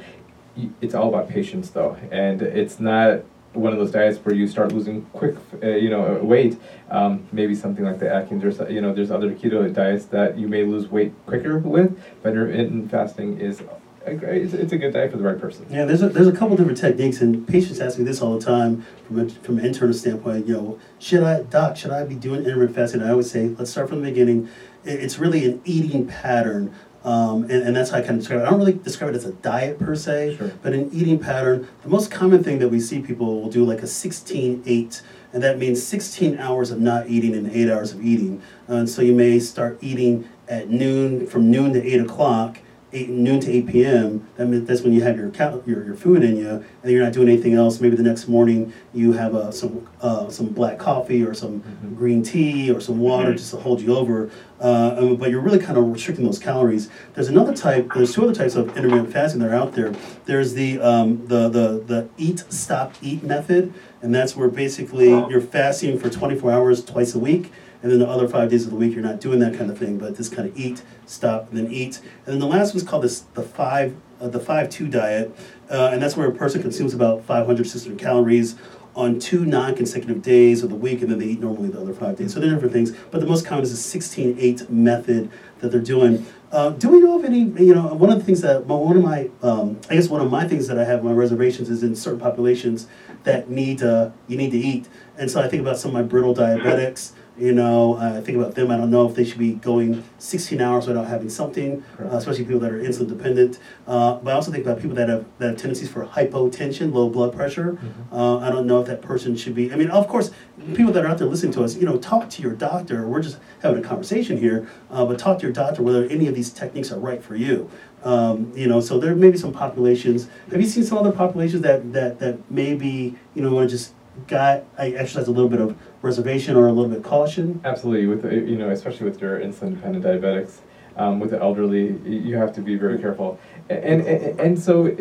[0.81, 3.23] It's all about patience, though, and it's not
[3.53, 6.57] one of those diets where you start losing quick, uh, you know, weight.
[6.89, 10.47] Um, maybe something like the Atkins, or you know, there's other keto diets that you
[10.47, 11.97] may lose weight quicker with.
[12.21, 13.61] But intermittent fasting is
[14.05, 15.65] it's, it's a good diet for the right person.
[15.69, 18.45] Yeah, there's a, there's a couple different techniques, and patients ask me this all the
[18.45, 20.47] time from a, from an internal standpoint.
[20.47, 23.03] You know, should I, doc, should I be doing intermittent fasting?
[23.03, 24.49] I always say, let's start from the beginning.
[24.83, 26.73] It's really an eating pattern.
[27.03, 28.45] Um, and, and that's how I kind of describe it.
[28.45, 30.51] I don't really describe it as a diet per se, sure.
[30.61, 31.67] but an eating pattern.
[31.81, 35.01] The most common thing that we see people will do like a 16 8,
[35.33, 38.43] and that means 16 hours of not eating and 8 hours of eating.
[38.69, 42.59] Uh, and so you may start eating at noon, from noon to 8 o'clock,
[42.93, 44.27] eight noon to eight p.m.
[44.35, 45.31] That means that's when you have your,
[45.65, 47.79] your your food in you, and you're not doing anything else.
[47.79, 51.95] Maybe the next morning you have uh, some uh, some black coffee or some mm-hmm.
[51.95, 53.37] green tea or some water mm-hmm.
[53.37, 54.29] just to hold you over.
[54.59, 56.89] Uh, but you're really kind of restricting those calories.
[57.15, 57.91] There's another type.
[57.95, 59.93] There's two other types of intermittent fasting that are out there.
[60.25, 65.41] There's the um, the the the eat stop eat method, and that's where basically you're
[65.41, 68.75] fasting for 24 hours twice a week and then the other five days of the
[68.75, 71.57] week you're not doing that kind of thing, but just kind of eat, stop, and
[71.57, 71.99] then eat.
[72.25, 75.35] And then the last one's called this the five uh, the five two diet,
[75.69, 78.55] uh, and that's where a person consumes about 500 600 calories
[78.95, 82.17] on two non-consecutive days of the week, and then they eat normally the other five
[82.17, 82.33] days.
[82.33, 86.25] So they're different things, but the most common is the 16-8 method that they're doing.
[86.51, 87.39] Uh, do we know of any?
[87.39, 90.29] You know, one of the things that one of my, um, I guess one of
[90.29, 92.87] my things that I have my reservations is in certain populations
[93.23, 96.01] that need uh, you need to eat, and so I think about some of my
[96.01, 97.13] brittle diabetics.
[97.41, 98.69] You know, uh, I think about them.
[98.69, 102.45] I don't know if they should be going 16 hours without having something, uh, especially
[102.45, 103.57] people that are insulin dependent.
[103.87, 107.09] Uh, but I also think about people that have that have tendencies for hypotension, low
[107.09, 107.73] blood pressure.
[107.73, 108.13] Mm-hmm.
[108.13, 109.73] Uh, I don't know if that person should be.
[109.73, 110.29] I mean, of course,
[110.75, 113.07] people that are out there listening to us, you know, talk to your doctor.
[113.07, 116.35] We're just having a conversation here, uh, but talk to your doctor whether any of
[116.35, 117.71] these techniques are right for you.
[118.03, 120.27] Um, you know, so there may be some populations.
[120.51, 123.93] Have you seen some other populations that that that maybe you know want to just
[124.27, 127.61] got I exercise a little bit of reservation or a little bit caution?
[127.63, 130.57] Absolutely, with you know, especially with your insulin-dependent diabetics,
[130.97, 133.39] um, with the elderly, you have to be very careful.
[133.69, 134.95] And and, and so.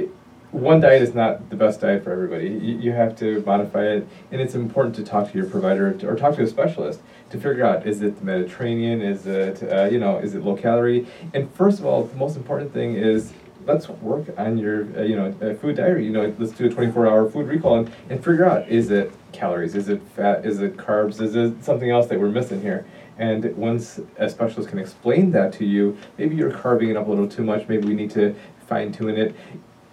[0.52, 2.48] one diet is not the best diet for everybody.
[2.48, 6.16] You, you have to modify it, and it's important to talk to your provider or
[6.16, 6.98] talk to a specialist
[7.30, 10.56] to figure out is it the Mediterranean, is it uh, you know, is it low
[10.56, 11.06] calorie?
[11.34, 13.32] And first of all, the most important thing is
[13.72, 16.04] let's work on your uh, you know uh, food diary.
[16.04, 19.74] You know, let's do a 24-hour food recall and, and figure out is it calories,
[19.74, 22.86] is it fat, is it carbs, is it something else that we're missing here.
[23.18, 27.10] And once a specialist can explain that to you, maybe you're carving it up a
[27.10, 27.68] little too much.
[27.68, 28.34] Maybe we need to
[28.66, 29.34] fine tune it.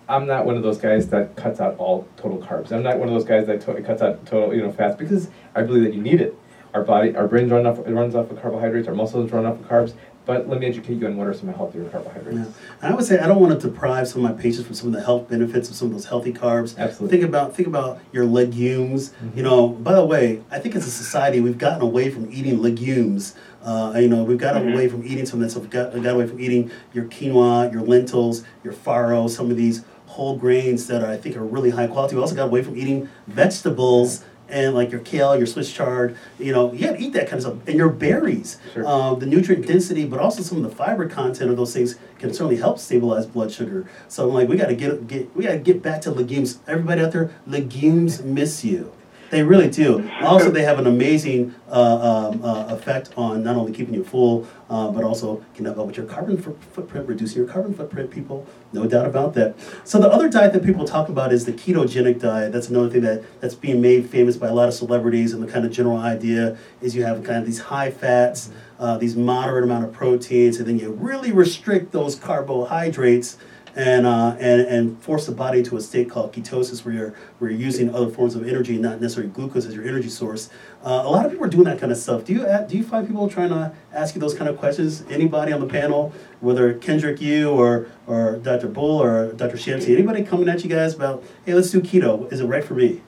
[0.09, 2.71] I'm not one of those guys that cuts out all total carbs.
[2.71, 5.30] I'm not one of those guys that to- cuts out total you know fats because
[5.55, 6.38] I believe that you need it.
[6.73, 8.88] Our body, our brain runs off runs off of carbohydrates.
[8.88, 9.93] Our muscles run off of carbs
[10.28, 11.89] but let me educate you on what are some of the healthier Yeah.
[11.89, 12.38] carbohydrates.
[12.82, 14.89] And I would say I don't want to deprive some of my patients from some
[14.89, 16.78] of the health benefits of some of those healthy carbs.
[16.78, 17.17] Absolutely.
[17.17, 19.11] Think about think about your legumes.
[19.23, 19.38] Mhm.
[19.38, 22.61] You know, by the way, I think as a society we've gotten away from eating
[22.61, 23.34] legumes.
[23.65, 24.73] Uh, you know, we've gotten Mhm.
[24.73, 25.63] away from eating some of that stuff.
[25.63, 29.84] We've got, got away from eating your quinoa, your lentils, your farro, some of these
[30.07, 32.15] whole grains that are, I think are really high quality.
[32.15, 36.18] We also got away from eating vegetables and like your kale, your Swiss chard.
[36.39, 37.68] You know, you to eat that kind of stuff.
[37.68, 38.86] And your berries, Sure.
[38.86, 42.34] uh, the nutrient density, but also some of the fiber content of those things can
[42.34, 43.86] certainly help stabilize blood sugar.
[44.08, 46.60] So I'm like, we got to get get we got to get back to legumes.
[46.68, 48.91] Everybody out there, legumes miss you.
[49.30, 50.10] They really do.
[50.22, 54.48] Also, they have an amazing uh, um, uh, effect on not only keeping you full,
[54.70, 58.11] uh, but also can help out with your carbon foot- footprint, reducing your carbon footprint.
[58.11, 59.55] People, no doubt about that.
[59.84, 62.51] So the other diet that people talk about is the ketogenic diet.
[62.51, 65.34] That's another thing that that's being made famous by a lot of celebrities.
[65.34, 68.97] And the kind of general idea is you have kind of these high fats, uh,
[68.97, 73.38] these moderate amount of proteins, and then you really restrict those carbohydrates
[73.78, 77.51] and, uh, and, and force the body to a state called ketosis where you're, where
[77.51, 80.49] you're using other forms of energy, not necessarily glucose as your energy source.
[80.84, 82.25] Uh, a lot of people are doing that kind of stuff.
[82.25, 85.03] Do you, do you find people trying to ask you those kind of questions?
[85.09, 88.67] Anybody on the panel, whether Kendrick, you, or, or Dr.
[88.67, 89.57] Bull, or Dr.
[89.57, 92.73] Shamsi, anybody coming at you guys about, hey, let's do keto, is it right for
[92.73, 93.01] me?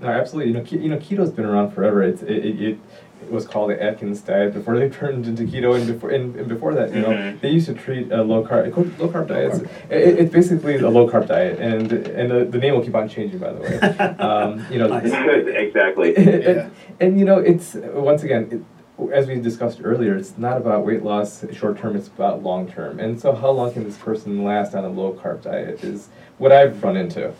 [0.00, 0.52] No, absolutely.
[0.52, 2.02] You know, you know, keto's been around forever.
[2.04, 2.78] It's it, it, it it
[3.30, 6.74] was called the Atkins diet before they turned into keto, and before and, and before
[6.74, 7.40] that, you know, Mhm.
[7.40, 9.58] they used to treat uh, low carb low carb diets.
[9.90, 13.08] It, it's basically a low carb diet, and and the, the name will keep on
[13.08, 13.38] changing.
[13.38, 13.78] By the way,
[14.18, 15.12] um, you know, Nice.
[15.66, 16.16] exactly.
[16.16, 16.68] and, Yeah.
[17.00, 21.02] and you know, it's once again, it, as we discussed earlier, it's not about weight
[21.04, 21.94] loss short term.
[21.96, 22.98] It's about long term.
[22.98, 26.08] And so, how long can this person last on a low carb diet is
[26.38, 27.32] what I've run into.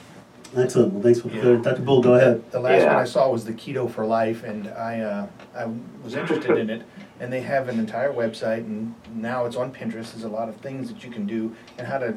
[0.57, 0.95] Excellent.
[0.95, 1.41] Well, thanks for the Yeah.
[1.43, 1.63] clarity.
[1.63, 1.83] Dr.
[1.83, 2.43] Bull, go ahead.
[2.51, 2.99] The last one Yeah.
[2.99, 5.27] I saw was the Keto for Life, and I, uh,
[5.57, 5.67] I
[6.03, 6.83] was interested in it.
[7.21, 10.13] And they have an entire website, and now it's on Pinterest.
[10.13, 12.15] There's a lot of things that you can do, and how to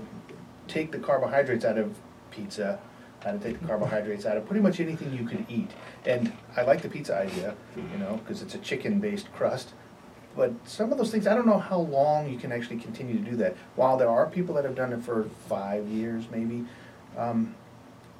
[0.67, 1.95] take the carbohydrates out of
[2.29, 2.79] pizza,
[3.23, 5.71] how to take the carbohydrates out of pretty much anything you can eat.
[6.05, 9.73] And I like the pizza idea, you know, because it's a chicken-based crust.
[10.35, 13.29] But some of those things, I don't know how long you can actually continue to
[13.31, 13.55] do that.
[13.75, 16.63] While there are people that have done it for five years, maybe,
[17.17, 17.55] um,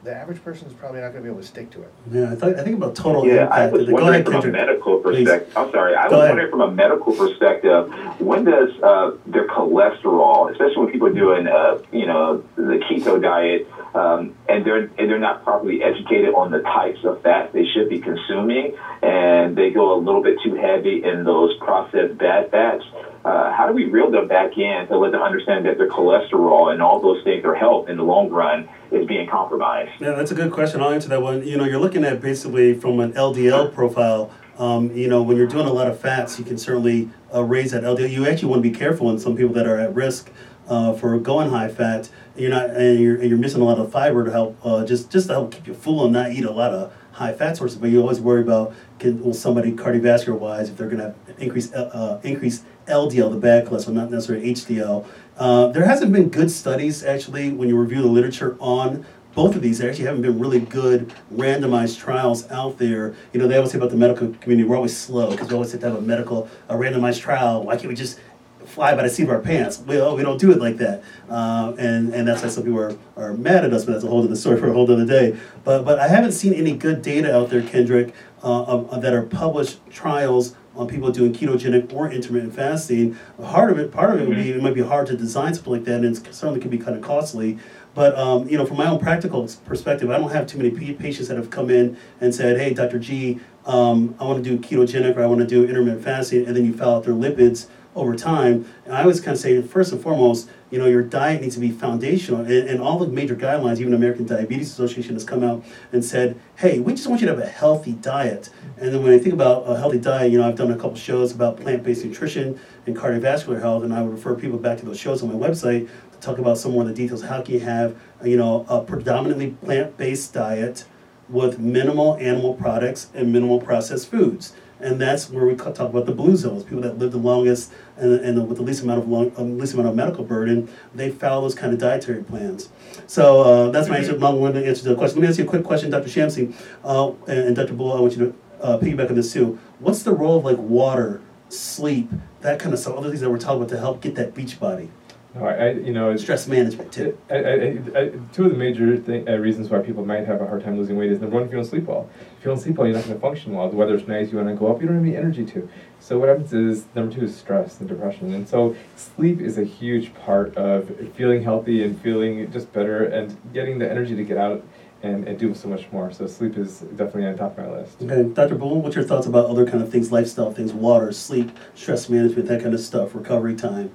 [0.04, 1.94] the average person is probably not going to be able to stick to it.
[2.12, 3.54] Yeah, I, thought, I think about total Yeah, impact.
[3.54, 4.54] I was Go wondering ahead, from a Kendrick.
[4.68, 5.26] medical Please.
[5.28, 5.58] perspective.
[5.58, 6.30] I'm sorry, I Go was ahead.
[6.30, 11.48] wondering from a medical perspective, when does uh, their cholesterol, especially when people are doing,
[11.48, 16.50] uh, you know, the keto diet, um, and they're and they're not properly educated on
[16.52, 20.56] the types of fats they should be consuming, and they go a little bit too
[20.56, 22.84] heavy in those processed bad fats.
[23.24, 26.72] Uh, how do we reel them back in to let them understand that their cholesterol
[26.72, 29.92] and all those things, their health in the long run, is being compromised?
[30.00, 30.82] Yeah, that's a good question.
[30.82, 31.46] I'll answer that one.
[31.46, 34.32] You know, you're looking at basically from an LDL profile.
[34.58, 37.72] Um, you know, when you're doing a lot of fats, you can certainly uh, raise
[37.72, 38.10] that LDL.
[38.10, 40.32] You actually want to be careful in some people that are at risk
[40.68, 42.10] uh, for going high fat.
[42.36, 45.12] You're not, and you're, and you're missing a lot of fiber to help uh, just
[45.12, 47.78] just to help keep you full and not eat a lot of high fat sources.
[47.78, 51.74] But you always worry about can, will somebody cardiovascular wise if they're going to increase
[51.74, 55.06] uh, increase LDL, the bad cholesterol, not necessarily HDL.
[55.38, 59.62] Uh, there hasn't been good studies actually when you review the literature on both of
[59.62, 59.80] these.
[59.80, 63.16] There actually haven't been really good randomized trials out there.
[63.34, 65.72] You know, they always say about the medical community, we're always slow because we always
[65.72, 67.64] have to have a medical, a randomized trial.
[67.64, 68.20] Why can't we just
[68.66, 69.80] fly by the seat of our pants?
[69.80, 71.04] Well, we don't do it like that.
[71.30, 74.08] Uh, and, and that's why some people are, are mad at us, but that's a
[74.08, 75.38] whole other story for a whole other day.
[75.64, 78.14] But, but I haven't seen any good data out there, Kendrick,
[78.44, 83.18] uh, of, of- that are published trials on people doing ketogenic or intermittent fasting.
[83.42, 85.74] Part of it, part of it would be it might be hard to design something
[85.74, 87.58] like that, and it certainly can be kind of costly.
[87.94, 90.98] But um, you know, from my own practical perspective, I don't have too many pa-
[91.02, 93.00] patients that have come in and said, "Hey, Dr.
[93.00, 96.56] G, um, I want to do ketogenic or I want to do intermittent fasting," and
[96.56, 98.66] then you fill out their lipids over time.
[98.86, 101.62] And I always kind of say, first and foremost, you know, your diet needs to
[101.62, 102.42] be foundational.
[102.42, 106.40] And, and all the major guidelines, even American Diabetes Association has come out and said,
[106.56, 108.50] hey, we just want you to have a healthy diet.
[108.78, 110.96] And then when I think about a healthy diet, you know, I've done a couple
[110.96, 115.00] shows about plant-based nutrition and cardiovascular health, and I would refer people back to those
[115.00, 117.22] shows on my website to talk about some more of the details.
[117.22, 120.86] How can you have, you know, a predominantly plant-based diet
[121.30, 124.54] with minimal animal products and minimal processed foods?
[124.82, 126.64] And that's where we talk about the blue zones.
[126.64, 129.74] People that live the longest and, and with the least amount of long, um, least
[129.74, 132.70] amount of medical burden, they follow those kind of dietary plans.
[133.08, 135.18] So uh, that's my answer, long-winded answer to the question.
[135.18, 136.10] Let me ask you a quick question, Dr.
[136.10, 136.54] Shamsi,
[136.84, 137.74] uh, and, and Dr.
[137.74, 137.94] Bull.
[137.94, 138.26] I want you
[138.60, 139.60] to uh, piggyback on this too.
[139.80, 142.10] What's the role of like water, sleep,
[142.42, 144.60] that kind of stuff, other things that we're talking about to help get that beach
[144.60, 144.90] body?
[145.34, 147.18] No, I, I you know, Stress management too.
[147.30, 150.78] I, two of the major thing, uh, reasons why people might have a hard time
[150.78, 152.10] losing weight is number one, if you don't sleep well.
[152.38, 153.70] If you don't sleep well, you're not going to function well.
[153.70, 155.70] The weather's nice, you want to go up, you don't have any energy to.
[156.02, 159.64] So what happens is number two is stress and depression, and so sleep is a
[159.64, 164.38] huge part of feeling healthy and feeling just better and getting the energy to get
[164.38, 164.64] out
[165.02, 166.12] and, and do so much more.
[166.12, 168.02] So sleep is definitely on top of my list.
[168.02, 168.56] Okay, Dr.
[168.56, 172.50] Bull, what's your thoughts about other kind of things, lifestyle things, water, sleep, stress management,
[172.50, 173.92] that kind of stuff, recovery time?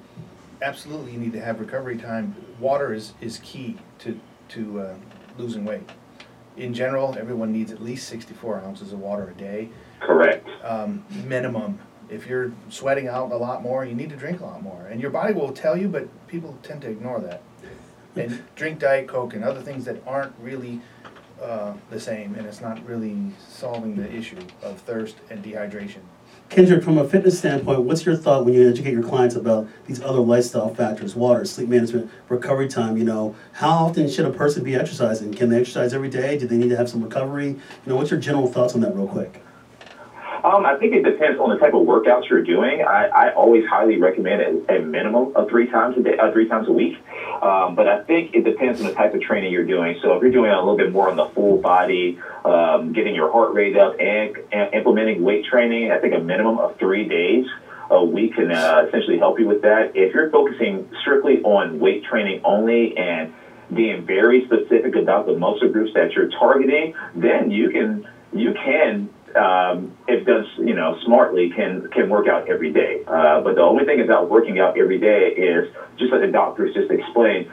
[0.63, 2.35] Absolutely, you need to have recovery time.
[2.59, 4.95] Water is, is key to, to uh,
[5.37, 5.89] losing weight.
[6.57, 9.69] In general, everyone needs at least sixty-four ounces of water a day,
[10.01, 10.49] Correct.
[10.65, 11.79] um, minimum.
[12.09, 14.87] If you're sweating out a lot more, you need to drink a lot more.
[14.87, 17.43] And your body will tell you, but people tend to ignore that.
[18.15, 20.81] And drink Diet Coke and other things that aren't really
[21.43, 26.01] uh, the same, and it's not really solving the issue of thirst and dehydration.
[26.49, 30.01] Kendrick, from a fitness standpoint, what's your thought when you educate your clients about these
[30.01, 32.97] other lifestyle factors, water, sleep management, recovery time?
[32.97, 35.35] You know, how often should a person be exercising?
[35.35, 36.39] Can they exercise every day?
[36.39, 37.49] Do they need to have some recovery?
[37.49, 39.43] You know, what's your general thoughts on that, real quick?
[40.45, 42.83] Um, I think it depends on the type of workouts you're doing.
[42.83, 46.47] I, I always highly recommend a, a minimum of three times a day, uh, three
[46.47, 46.97] times a week.
[47.43, 49.99] Um, but I think it depends on the type of training you're doing.
[50.03, 53.31] So if you're doing a little bit more on the full body, um, getting your
[53.31, 57.47] heart rate up, and, and implementing weight training, I think a minimum of three days
[57.91, 59.93] a week can uh, essentially help you with that.
[59.95, 63.33] If you're focusing strictly on weight training only and
[63.73, 69.09] being very specific about the muscle groups that you're targeting, then you can you can
[69.35, 73.01] um, if done you know smartly can can work out every day.
[73.07, 75.67] Uh, but the only thing about working out every day is
[75.97, 77.47] just like the doctors just explained,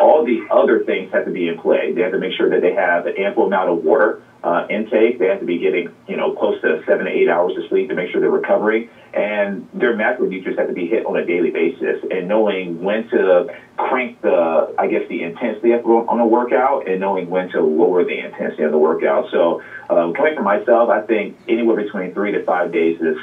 [0.00, 1.92] all the other things have to be in play.
[1.92, 5.18] They have to make sure that they have an ample amount of water uh, intake.
[5.18, 7.88] They have to be getting you know close to seven to eight hours of sleep
[7.88, 11.50] to make sure they're recovering, and their macronutrients have to be hit on a daily
[11.50, 11.98] basis.
[12.10, 17.00] And knowing when to crank the I guess the intensity of, on a workout, and
[17.00, 19.26] knowing when to lower the intensity of the workout.
[19.30, 23.16] So um, coming from myself, I think anywhere between three to five days is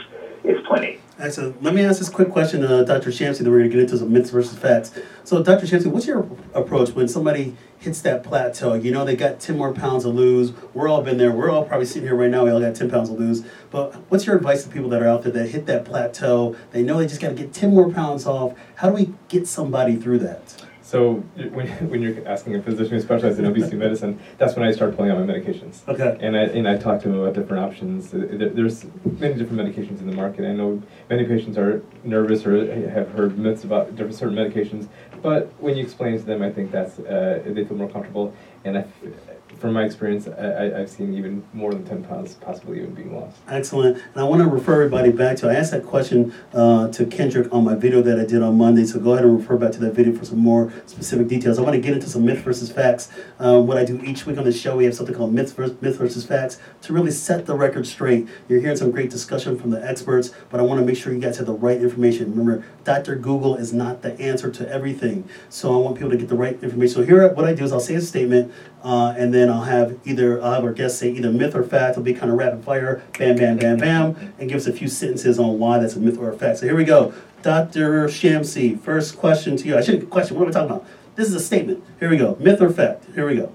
[0.43, 0.99] is plenty.
[1.20, 1.63] Excellent.
[1.63, 3.09] Let me ask this quick question, uh, Dr.
[3.09, 4.91] Shamsi, then we're going to get into some myths versus facts.
[5.24, 5.65] So, Dr.
[5.65, 8.76] Shamsi, what's your approach when somebody hits that plateau?
[8.76, 10.51] You know, they got 10 more pounds to lose.
[10.76, 11.32] We're all been there.
[11.32, 12.45] We're all probably sitting here right now.
[12.45, 13.43] We all got 10 pounds to lose.
[13.72, 16.55] But what's your advice to people that are out there that hit that plateau?
[16.72, 18.53] They know they just got to get 10 more pounds off.
[18.76, 20.63] How do we get somebody through that?
[20.88, 21.15] So
[21.51, 24.95] when, when you're asking a physician who specializes in obesity medicine, that's when I start
[24.95, 25.85] pulling out my medications.
[25.85, 26.17] Okay.
[26.21, 28.13] And I, and I talk to them about different options.
[28.13, 28.85] Uh, there- There's
[29.19, 30.45] many different medications in the market.
[30.45, 32.53] I know many patients are nervous or
[32.89, 34.88] have heard myths about different certain medications,
[35.21, 38.33] but when you explain to them, I think that's uh, they feel more comfortable.
[38.63, 38.85] And I,
[39.60, 43.16] from my experience, I, I- I've seen even more than 10 pounds possibly even being
[43.16, 43.38] lost.
[43.47, 43.97] Excellent.
[43.97, 47.51] And I want to refer everybody back to, I asked that question uh, to Kendrick
[47.53, 49.80] on my video that I did on Monday, so go ahead and refer back to
[49.80, 51.58] that video for some more specific details.
[51.58, 53.10] I want to get into some myth versus facts.
[53.39, 55.82] Um, what I do each week on the show, we have something called myth versus,
[55.82, 58.28] myth versus facts to really set the record straight.
[58.47, 61.20] You're hearing some great discussion from the experts, but I want to make sure you
[61.20, 62.32] guys have the right information.
[62.36, 63.16] Remember, Dr.
[63.16, 66.62] Google is not the answer to everything, so I want people to get the right
[66.64, 66.95] information.
[66.95, 68.51] So here, what I do is I'll say a statement,
[68.88, 71.91] uh, and then I'll have either I'll have our guests say either myth or fact.
[71.91, 74.88] It'll be kind of rapid fire, bam, bam, bam, bam, and give us a few
[74.88, 76.59] sentences on why that's a myth or a fact.
[76.59, 77.13] So here we go.
[77.41, 78.05] Dr.
[78.07, 79.77] Shamsi, first question to you.
[79.77, 80.38] I shouldn't question.
[80.38, 80.85] What am I talking about?
[81.15, 81.83] This is a statement.
[81.99, 82.38] Here we go.
[82.39, 83.05] Myth or fact?
[83.13, 83.51] Here we go.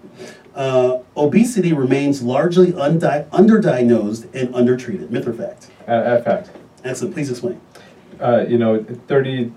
[0.54, 5.10] Uh, obesity remains largely undi- underdiagnosed and undertreated.
[5.10, 5.70] Myth or fact?
[5.88, 6.50] Uh, uh, fact.
[6.84, 7.14] Excellent.
[7.14, 7.58] Please explain.
[8.20, 9.50] uh, you know, 35%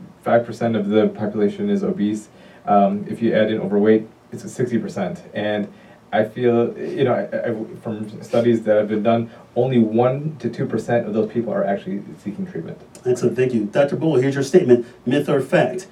[0.79, 2.29] of the population is obese.
[2.65, 4.07] Um, if you add in overweight,
[4.43, 5.19] it's a 60%.
[5.33, 5.71] And
[6.11, 10.49] I feel, you know, I, I, from studies that have been done, only 1% to
[10.49, 12.79] 2% of those people are actually seeking treatment.
[13.05, 13.65] Excellent, thank you.
[13.65, 13.95] Dr.
[13.95, 15.87] Bull, here's your statement myth or fact.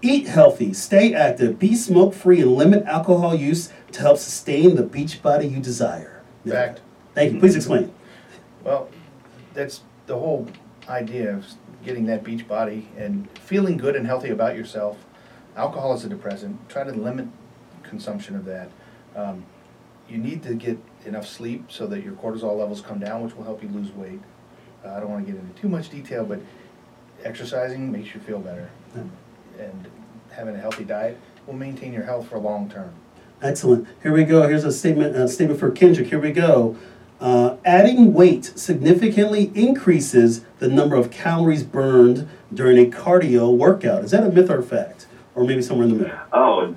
[0.00, 4.84] Eat healthy, stay active, be smoke free, and limit alcohol use to help sustain the
[4.84, 6.22] beach body you desire.
[6.46, 6.80] Fact.
[7.14, 7.40] Thank you.
[7.40, 7.92] Please explain.
[8.62, 8.88] Well,
[9.54, 10.46] that's the whole
[10.88, 11.46] idea of
[11.84, 15.04] getting that beach body and feeling good and healthy about yourself.
[15.56, 16.68] Alcohol is a depressant.
[16.68, 17.26] Try to limit
[17.88, 18.70] consumption of that.
[19.16, 19.44] Um,
[20.08, 23.44] you need to get enough sleep so that your cortisol levels come down, which will
[23.44, 24.20] help you lose weight.
[24.84, 26.40] Uh, I don't want to get into too much detail, but
[27.24, 28.70] exercising makes you feel better,
[29.58, 29.88] and
[30.30, 32.92] having a healthy diet will maintain your health for long term.
[33.42, 33.86] Excellent.
[34.02, 34.48] Here we go.
[34.48, 36.08] Here's a statement, a statement for Kendrick.
[36.08, 36.76] Here we go.
[37.20, 44.04] Uh, adding weight significantly increases the number of calories burned during a cardio workout.
[44.04, 45.06] Is that a myth or fact?
[45.34, 46.18] Or maybe somewhere in the middle?
[46.32, 46.76] Oh,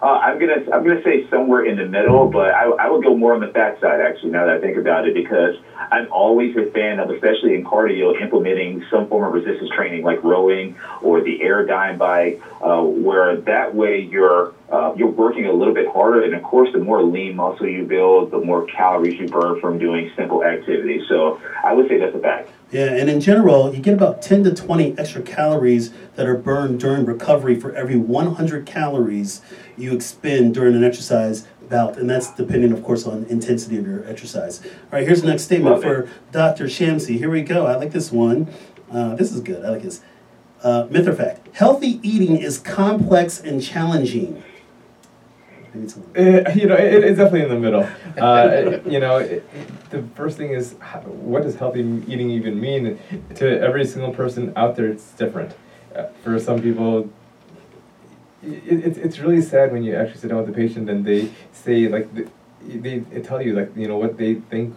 [0.00, 3.12] Uh, I'm gonna I'm gonna say somewhere in the middle, but I, I would go
[3.14, 4.30] more on the fat side actually.
[4.30, 5.52] Now that I think about it, because
[5.90, 10.22] I'm always a fan of, especially in cardio, implementing some form of resistance training like
[10.22, 15.72] rowing or the Airdyne bike, uh, where that way you're uh, you're working a little
[15.72, 19.26] bit harder, and of course, the more lean muscle you build, the more calories you
[19.26, 21.00] burn from doing simple activities.
[21.08, 22.48] So I would say that's a fact.
[22.70, 26.80] Yeah, and in general, you get about 10 to 20 extra calories that are burned
[26.80, 29.40] during recovery for every 100 calories
[29.78, 31.96] you expend during an exercise bout.
[31.96, 34.60] And that's depending, of course, on intensity of your exercise.
[34.64, 36.10] All right, here's the next statement for.
[36.30, 36.66] Dr.
[36.66, 37.16] Shamsi.
[37.16, 37.66] Here we go.
[37.66, 38.48] I like this one.
[38.90, 39.64] Uh, this is good.
[39.64, 40.02] I like this.
[40.62, 41.48] Uh, myth or fact?
[41.56, 44.42] Healthy eating is complex and challenging.
[45.74, 47.86] Little- Uh, you know, it, it's definitely in the middle.
[48.18, 52.98] Uh, you know, it, it- the first thing is, what does healthy eating even mean?
[53.36, 55.54] To every single person out there, it's different.
[55.96, 57.08] Uh, for some people,
[58.42, 61.30] it, it's it's really sad when you actually sit down with the patient and they
[61.52, 64.74] say like they, they tell you like you know what they think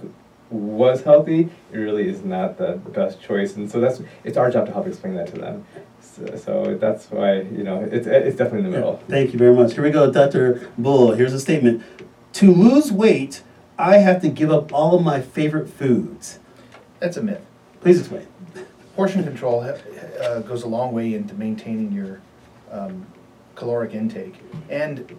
[0.50, 1.50] was healthy.
[1.72, 4.88] It really is not the best choice, and so that's it's our job to help
[4.88, 5.66] explain that to them.
[6.28, 8.98] So, so that's why you know it's it's definitely in the middle.
[9.08, 9.74] Thank you very much.
[9.74, 10.70] Here we go, Dr.
[10.78, 11.14] Bull.
[11.14, 11.84] Here's a statement.
[12.34, 13.44] To lose weight,
[13.78, 16.40] I have to give up all of my favorite foods.
[17.00, 17.42] That's a myth.
[17.82, 18.28] Please explain.
[18.96, 22.22] Portion control uh, goes a long way into maintaining your
[22.72, 23.08] um,
[23.56, 24.36] caloric intake
[24.70, 25.16] and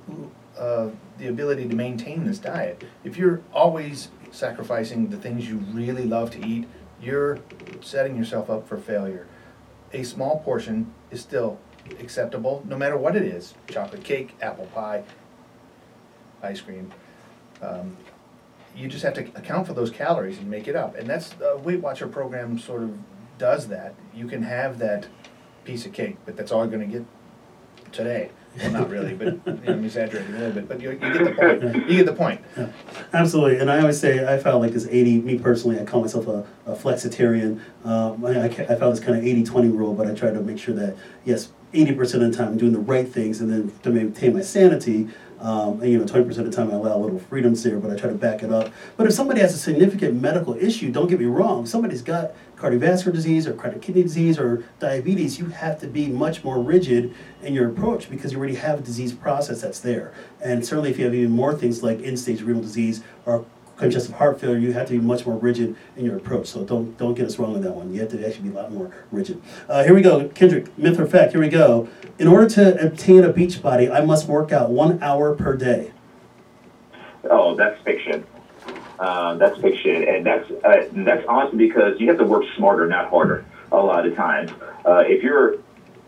[0.59, 0.89] uh,
[1.19, 2.85] the ability to maintain this diet.
[3.03, 6.67] If you're always sacrificing the things you really love to eat,
[7.01, 7.39] you're
[7.81, 9.27] setting yourself up for failure.
[9.93, 11.59] A small portion is still
[12.01, 15.03] acceptable, no matter what it is chocolate cake, apple pie,
[16.43, 16.93] ice cream.
[17.61, 17.97] Um,
[18.75, 20.97] you just have to account for those calories and make it up.
[20.97, 22.99] And that's the Weight Watcher program sort of
[23.39, 23.95] does that.
[24.15, 25.09] You can have that
[25.65, 27.07] piece of cake, but that's all you're going to get
[27.93, 28.31] today.
[28.59, 30.69] Well, not really, but you know, I'm exaggerating a little bit.
[30.69, 31.63] But you, you get the point.
[31.89, 32.41] You get the point.
[33.13, 36.27] Absolutely, and I always say I felt like this 80, me personally, I call myself
[36.27, 37.61] a, a flexitarian.
[37.85, 40.41] Um, I, I, I found this kind of 80 20 rule, but I try to
[40.41, 43.73] make sure that, yes, 80% of the time I'm doing the right things, and then
[43.83, 45.09] to maintain my sanity,
[45.43, 47.97] um, and, you know, 20% of the time I allow little freedoms there, but I
[47.97, 48.73] try to back it up.
[48.97, 53.13] But if somebody has a significant medical issue, don't get me wrong, somebody's got cardiovascular
[53.13, 57.13] disease or chronic kidney disease or diabetes, you have to be much more rigid
[57.43, 60.15] in your approach because you already have a disease process that's there.
[60.41, 63.45] And certainly if you have even more things like end-stage renal disease or
[63.77, 66.47] congestive heart failure, you have to be much more rigid in your approach.
[66.47, 67.93] So don't don't get us wrong on that one.
[67.93, 69.41] You have to actually be a lot more rigid.
[69.69, 70.77] Uh, here we go, Kendrick.
[70.79, 71.33] Myth or fact?
[71.33, 71.89] Here we go.
[72.19, 75.93] In order to obtain a beach body, I must work out one hour per day.
[77.25, 78.27] Oh, that's fiction.
[78.99, 83.11] Um, that's fiction, and that's uh, that's honestly because you have to work smarter, not
[83.11, 83.45] harder.
[83.73, 84.51] A lot of times,
[84.85, 85.57] uh, if you're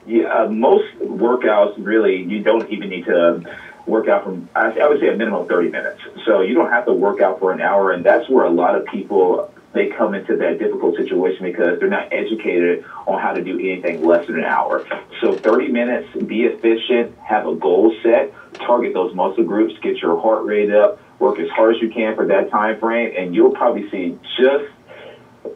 [0.06, 3.42] yeah, uh, most workouts really you don't even need to
[3.86, 6.00] work out from I, would say a minimum of 30 minutes.
[6.24, 8.74] So you don't have to work out for an hour, and that's where a lot
[8.74, 13.42] of people they come into that difficult situation because they're not educated on how to
[13.42, 14.84] do anything less than an hour.
[15.20, 20.16] So 30 minutes, be efficient, have a goal set, target those muscle groups, get your
[20.16, 23.52] heart rate up, work as hard as you can for that time frame, and you'll
[23.52, 24.64] probably see just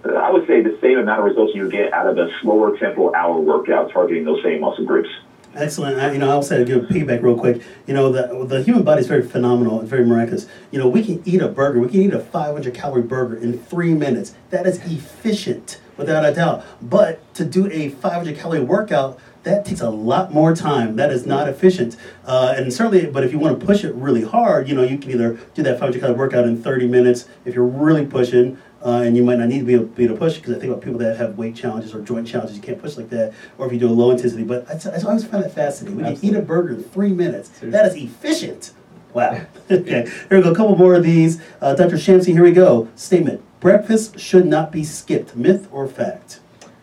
[0.05, 3.13] I would say the same amount of results you get out of a slower tempo
[3.15, 5.09] hour workout targeting those same muscle groups.
[5.55, 5.99] Excellent.
[5.99, 7.63] I, you know, I'll say give a piggyback real quick.
[7.87, 9.81] You know, the the human body is very phenomenal.
[9.81, 10.47] It's very miraculous.
[10.71, 11.81] You know, we can eat a burger.
[11.81, 14.35] We can eat a 500 calorie burger in three minutes.
[14.51, 16.65] That is efficient, without a doubt.
[16.83, 20.97] But to do a 500 calorie workout, that takes a lot more time.
[20.97, 21.97] That is not efficient.
[22.27, 24.99] Uh, and certainly, but if you want to push it really hard, you know, you
[24.99, 28.59] can either do that 500 calorie workout in 30 minutes if you're really pushing.
[28.85, 30.61] Uh, and you might not need to be able, be able to push because I
[30.61, 33.35] think about people that have weight challenges or joint challenges, you can't push like that,
[33.59, 34.45] or if you do a low intensity.
[34.45, 35.97] But I, I always find that fascinating.
[35.97, 37.49] We can eat a burger in three minutes.
[37.49, 37.71] Seriously.
[37.71, 38.73] That is efficient.
[39.15, 39.41] Wow.
[39.71, 40.53] okay, here we go.
[40.53, 41.41] A couple more of these.
[41.61, 41.97] Uh, Dr.
[41.97, 42.89] Shamsi, here we go.
[42.95, 45.35] Statement: Breakfast should not be skipped.
[45.35, 46.39] Myth or fact?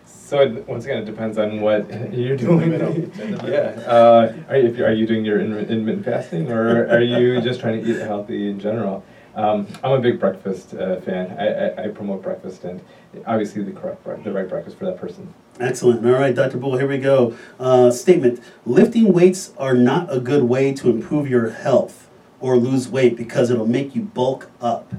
[0.06, 2.72] So it, once again, it depends on what you're doing.
[2.72, 2.92] middle.
[2.92, 3.50] It's in the middle.
[3.50, 3.82] yeah.
[3.88, 7.60] Uh, are you if you're, you doing your intermi- intermittent fasting, or are you just
[7.62, 9.04] trying to eat healthy in general?
[9.36, 11.36] Um, I'm a big breakfast uh, fan.
[11.38, 12.82] I, I, I promote breakfast, and
[13.26, 15.34] obviously the correct bre- the right breakfast for that person.
[15.60, 16.06] Excellent.
[16.06, 16.58] All right, Dr.
[16.58, 17.36] Bull, here we go.
[17.60, 22.10] Uh, statement Lifting weights are not a good way to improve your health
[22.40, 24.94] or lose weight because it'll make you bulk up.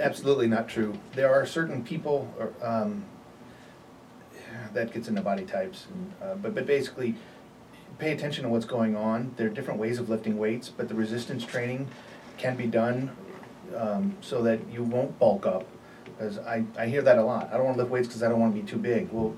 [0.00, 0.98] Absolutely not true.
[1.14, 3.04] There are certain people or, um,
[4.72, 7.14] that gets into body types, and, uh, but but basically,
[7.98, 9.32] pay attention to what's going on.
[9.36, 11.86] There are different ways of lifting weights, but the resistance training
[12.36, 13.12] can be done
[13.76, 15.64] um, so that you won't bulk up.
[16.04, 17.48] Because I, I hear that a lot.
[17.52, 19.10] I don't want to lift weights because I don't want to be too big.
[19.10, 19.34] Well,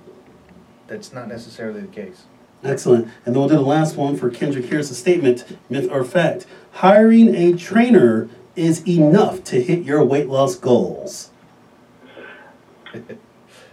[0.88, 2.24] that's not necessarily the case.
[2.62, 3.04] Excellent.
[3.24, 4.66] And then we'll do the last one for Kendrick.
[4.66, 6.46] Here's a statement, myth or fact.
[6.72, 11.30] Hiring a trainer is enough to hit your weight loss goals.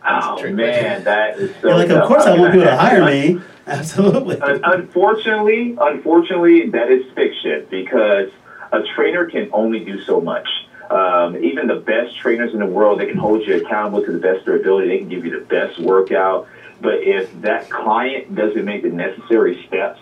[0.06, 1.70] Oh trick man, that is so.
[1.70, 3.40] You're like, of course I want people to hire me.
[3.68, 4.38] Absolutely.
[4.42, 8.30] Un- Unfortunately, unfortunately, that is fiction because
[8.74, 10.48] a trainer can only do so much.
[10.90, 14.18] Um, even the best trainers in the world, they can hold you accountable to the
[14.18, 14.88] best of their ability.
[14.88, 16.48] They can give you the best workout.
[16.82, 20.02] But if that client doesn't make the necessary steps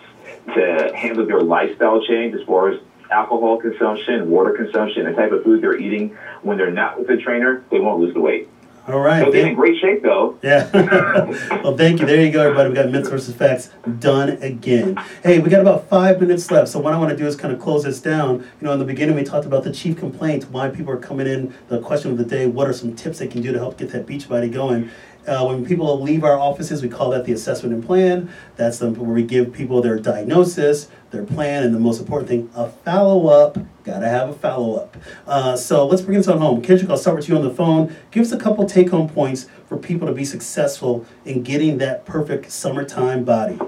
[0.54, 5.44] to handle their lifestyle change as far as alcohol consumption, water consumption, the type of
[5.44, 8.48] food they're eating when they're not with the trainer, they won't lose the weight.
[8.88, 9.24] All right.
[9.24, 10.38] So They'll in great shape though.
[10.42, 10.68] Yeah.
[11.62, 12.06] well, thank you.
[12.06, 12.70] There you go, everybody.
[12.70, 13.70] We got myths versus facts
[14.00, 14.96] done again.
[15.22, 16.68] Hey, we got about five minutes left.
[16.68, 18.40] So what I want to do is kind of close this down.
[18.40, 21.28] You know, in the beginning we talked about the chief complaint, why people are coming
[21.28, 21.54] in.
[21.68, 23.90] The question of the day: What are some tips they can do to help get
[23.90, 24.90] that beach body going?
[25.26, 28.28] Uh, when people leave our offices, we call that the assessment and plan.
[28.56, 32.50] That's the, where we give people their diagnosis, their plan, and the most important thing,
[32.56, 33.56] a follow up.
[33.84, 34.96] Gotta have a follow up.
[35.26, 36.60] Uh, so let's bring this on home.
[36.60, 37.94] Kendrick, I'll start with you on the phone.
[38.10, 42.04] Give us a couple take home points for people to be successful in getting that
[42.04, 43.58] perfect summertime body.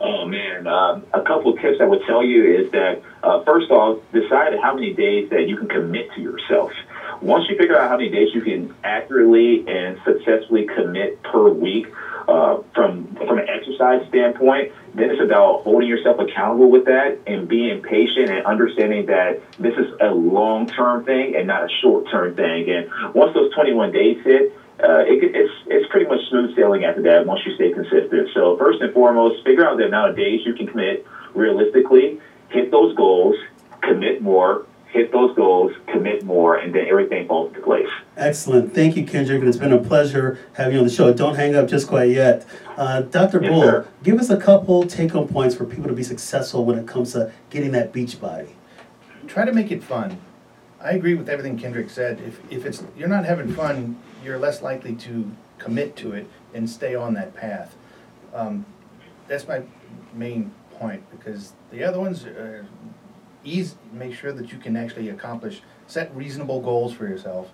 [0.00, 4.00] Oh man, um, a couple tips I would tell you is that uh, first off,
[4.12, 6.72] decide how many days that you can commit to yourself.
[7.22, 11.86] Once you figure out how many days you can accurately and successfully commit per week,
[12.28, 17.48] uh, from from an exercise standpoint, then it's about holding yourself accountable with that and
[17.48, 22.08] being patient and understanding that this is a long term thing and not a short
[22.08, 22.70] term thing.
[22.70, 24.52] And once those 21 days hit,
[24.82, 28.28] uh, it, it's it's pretty much smooth sailing after that once you stay consistent.
[28.32, 31.04] So first and foremost, figure out the amount of days you can commit
[31.34, 33.36] realistically, hit those goals,
[33.82, 37.86] commit more, hit those goals, commit more, and then everything falls into place.
[38.16, 38.74] Excellent.
[38.74, 39.42] Thank you, Kendrick.
[39.42, 41.12] It's been a pleasure having you on the show.
[41.12, 42.44] Don't hang up just quite yet.
[42.76, 43.40] Uh, Dr.
[43.40, 43.88] Yes, Bull, sir.
[44.02, 47.12] give us a couple take home points for people to be successful when it comes
[47.12, 48.56] to getting that beach body.
[49.26, 50.20] Try to make it fun.
[50.80, 52.20] I agree with everything Kendrick said.
[52.20, 56.68] If, if it's you're not having fun, you're less likely to commit to it and
[56.68, 57.76] stay on that path.
[58.34, 58.64] Um,
[59.28, 59.62] that's my
[60.14, 62.64] main point because the other ones uh,
[63.44, 67.50] ease make sure that you can actually accomplish set reasonable goals for yourself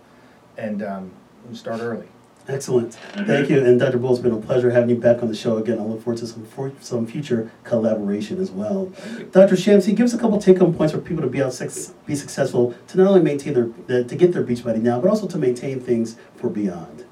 [0.57, 1.11] and, um,
[1.53, 2.09] start early.
[2.49, 2.95] Excellent.
[2.95, 3.65] Thank you.
[3.65, 3.99] And Dr.
[3.99, 5.81] Bull, it's been a pleasure having you back on the show again.
[5.81, 8.87] I look forward to some for, some future collaboration as well.
[9.33, 9.57] Dr.
[9.57, 12.15] Shamsi, give us a couple take home points for people to be out sex, be
[12.15, 15.27] successful to not only maintain their, their to get their beach body now, but also
[15.27, 17.05] to maintain things for beyond.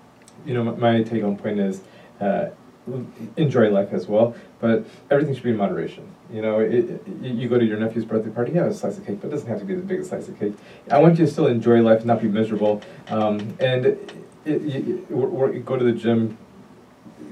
[0.46, 1.80] you know, my, my take home point is
[2.20, 2.50] uh,
[3.37, 6.07] enjoy life as well, but everything should be in moderation.
[6.30, 8.99] You know, it, it, you go to your nephew's birthday party, you have a slice
[8.99, 10.55] of cake, but it doesn't have to be the biggest slice of cake.
[10.91, 12.82] I want you to still enjoy life not be miserable.
[13.09, 14.16] Um, and it,
[14.55, 16.37] you go to the gym,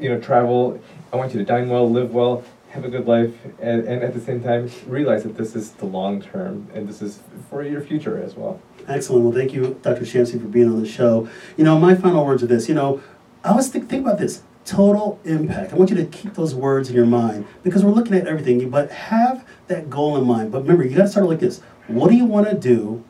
[0.00, 0.80] you know, travel.
[1.12, 4.14] I want you to dine well, live well, have a good life, and, and at
[4.14, 7.82] the same time, realize that this is the long term and this is for your
[7.82, 8.60] future as well.
[8.88, 9.24] Excellent.
[9.24, 10.02] Well, thank you, Dr.
[10.02, 11.28] Shamsi, for being on the show.
[11.58, 12.68] You know, my final words are this.
[12.68, 13.02] You know,
[13.44, 15.72] I was think, think about this total impact.
[15.72, 18.68] I want you to keep those words in your mind because we're looking at everything,
[18.70, 20.52] but have that goal in mind.
[20.52, 21.60] But remember, you got to start like this.
[21.88, 23.04] What do you want to do?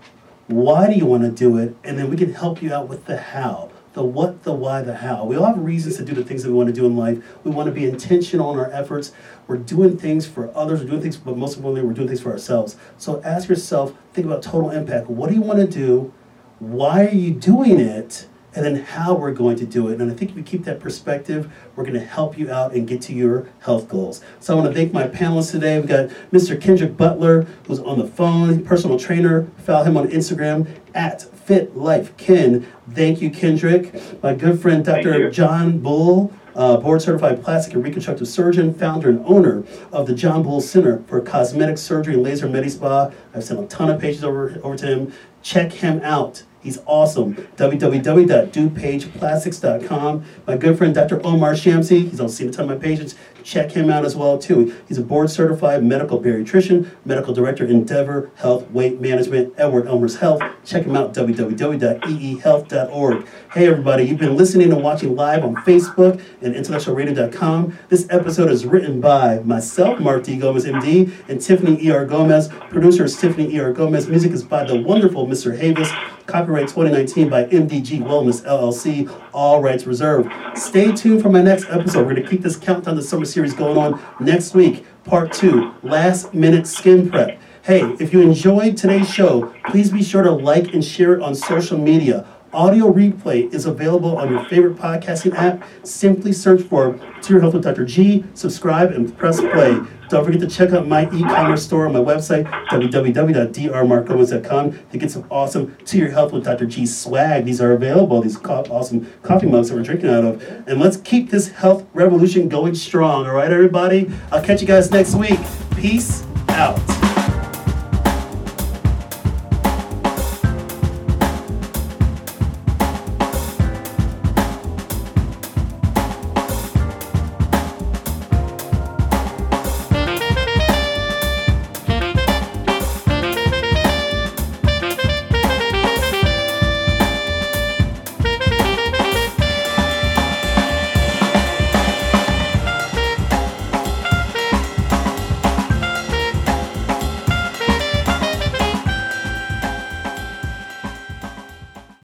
[0.46, 1.76] Why do you want to do it?
[1.84, 3.70] And then we can help you out with the how.
[3.94, 5.26] The what, the why, the how.
[5.26, 7.22] We all have reasons to do the things that we want to do in life.
[7.44, 9.12] We want to be intentional in our efforts.
[9.46, 12.32] We're doing things for others, we're doing things, but most importantly, we're doing things for
[12.32, 12.76] ourselves.
[12.96, 15.10] So ask yourself, think about total impact.
[15.10, 16.12] What do you want to do?
[16.58, 18.28] Why are you doing it?
[18.54, 20.00] And then how we're going to do it.
[20.00, 22.86] And I think if you keep that perspective, we're going to help you out and
[22.86, 24.22] get to your health goals.
[24.40, 25.78] So I want to thank my panelists today.
[25.78, 26.60] We've got Mr.
[26.60, 29.44] Kendrick Butler, who's on the phone, personal trainer.
[29.58, 32.64] Follow him on Instagram at FitLifeKen.
[32.90, 34.22] Thank you, Kendrick.
[34.22, 35.30] My good friend, Dr.
[35.30, 40.42] John Bull, uh, board certified plastic and reconstructive surgeon, founder and owner of the John
[40.42, 43.10] Bull Center for Cosmetic Surgery and Laser Medi Spa.
[43.34, 45.12] I've sent a ton of pages over, over to him.
[45.42, 46.44] Check him out.
[46.62, 47.34] He's awesome.
[47.56, 50.24] www.dupageplastics.com.
[50.46, 51.20] My good friend Dr.
[51.26, 53.16] Omar Shamsi, he's on seen a ton of my patients.
[53.42, 54.72] Check him out as well too.
[54.88, 60.40] He's a board certified medical bariatrician, medical director Endeavor Health Weight Management, Edward-Elmhurst Health.
[60.64, 63.26] Check him out www.eehealth.org.
[63.52, 67.76] Hey everybody, you've been listening and watching live on Facebook and intellectualradio.com.
[67.88, 70.36] This episode is written by myself, Mark D.
[70.36, 72.06] Gomez, MD, and Tiffany E.R.
[72.06, 72.46] Gomez.
[72.70, 73.72] Producer is Tiffany E.R.
[73.72, 74.06] Gomez.
[74.08, 75.58] Music is by the wonderful Mr.
[75.58, 75.90] Havis.
[76.26, 79.10] Copyright 2019 by MDG Wellness LLC.
[79.32, 80.30] All rights reserved.
[80.56, 82.06] Stay tuned for my next episode.
[82.06, 84.84] We're going to keep this countdown to summer series going on next week.
[85.04, 87.40] Part two, last minute skin prep.
[87.62, 91.34] Hey, if you enjoyed today's show, please be sure to like and share it on
[91.34, 92.26] social media.
[92.52, 95.64] audio replay is available on your favorite podcasting app.
[95.84, 97.84] Simply search for To Your Health with Dr.
[97.86, 99.80] G, subscribe, and press play.
[100.12, 105.26] Don't forget to check out my e-commerce store on my website, www.drmarkgomez.com, to get some
[105.30, 106.66] awesome To Your Health with Dr.
[106.66, 107.46] G swag.
[107.46, 110.42] These are available, these co- awesome coffee mugs that we're drinking out of.
[110.68, 114.12] And let's keep this health revolution going strong, all right, everybody?
[114.30, 115.40] I'll catch you guys next week.
[115.76, 117.01] Peace out.